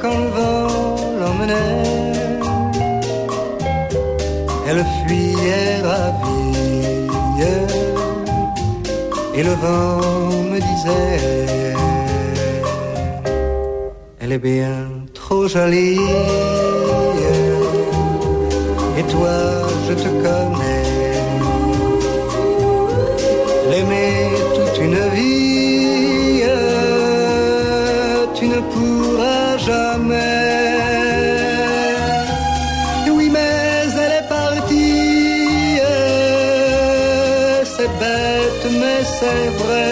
[0.00, 1.82] quand le vent l'emmenait.
[4.68, 6.36] Elle fuyait ravie
[9.38, 10.00] et le vent
[10.50, 11.74] me disait
[14.20, 16.00] Elle est bien trop jolie
[18.98, 19.36] Et toi
[19.88, 20.86] je te connais.
[23.70, 26.42] L'aimer toute une vie
[28.38, 30.46] Tu ne pourras jamais.
[33.16, 35.80] Oui mais elle est partie.
[37.74, 39.90] C'est bête mais c'est vrai.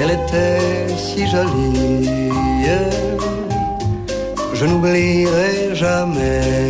[0.00, 2.20] Elle était si jolie.
[4.60, 6.69] Je n'oublierai jamais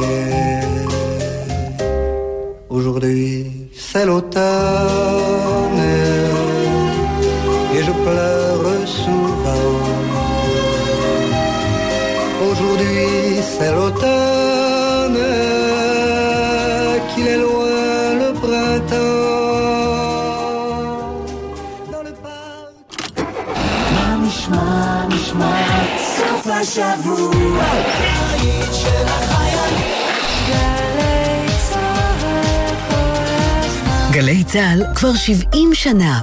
[34.53, 36.21] צה"ל כבר 70 שנה.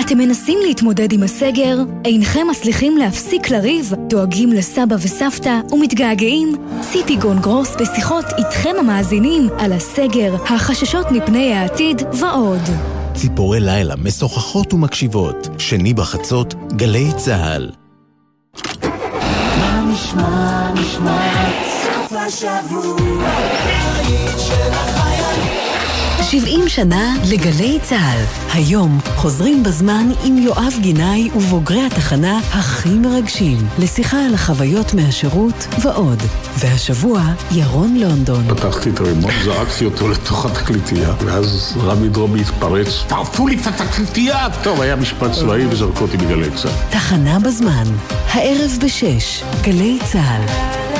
[0.00, 1.78] אתם מנסים להתמודד עם הסגר?
[2.04, 3.92] אינכם מצליחים להפסיק לריב?
[4.08, 6.54] דואגים לסבא וסבתא ומתגעגעים?
[6.80, 12.62] ציפי גונגרוס בשיחות איתכם המאזינים על הסגר, החששות מפני העתיד ועוד.
[13.14, 17.70] ציפורי לילה משוחחות ומקשיבות, שני בחצות, גלי צה"ל.
[26.40, 28.50] 70 שנה לגלי צה"ל.
[28.52, 36.22] היום חוזרים בזמן עם יואב גינאי ובוגרי התחנה הכי מרגשים, לשיחה על החוויות מהשירות ועוד.
[36.58, 38.44] והשבוע, ירון לונדון.
[38.48, 44.46] פתחתי את הרימון, זרקתי אותו לתוך התקליטייה, ואז רמי דרומי התפרץ, טרפו לי את התקליטייה!
[44.62, 46.90] טוב, היה משפט צבאי וזרקו אותי בגלי צה"ל.
[46.90, 47.84] תחנה בזמן,
[48.28, 50.93] הערב בשש, גלי צה"ל.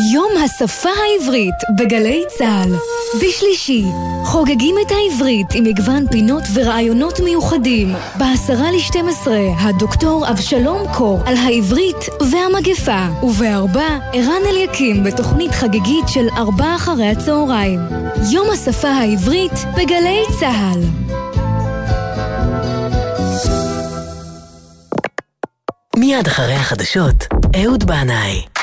[0.00, 2.74] יום השפה העברית בגלי צה"ל.
[3.16, 3.84] בשלישי,
[4.24, 7.94] חוגגים את העברית עם מגוון פינות ורעיונות מיוחדים.
[8.18, 11.96] בעשרה לשתים עשרה, הדוקטור אבשלום קור על העברית
[12.30, 13.06] והמגפה.
[13.22, 17.80] ובארבע, ערן אליקים בתוכנית חגיגית של ארבע אחרי הצהריים.
[18.32, 20.80] יום השפה העברית בגלי צה"ל.
[25.96, 27.26] מיד אחרי החדשות,
[27.56, 28.57] אהוד בנאי.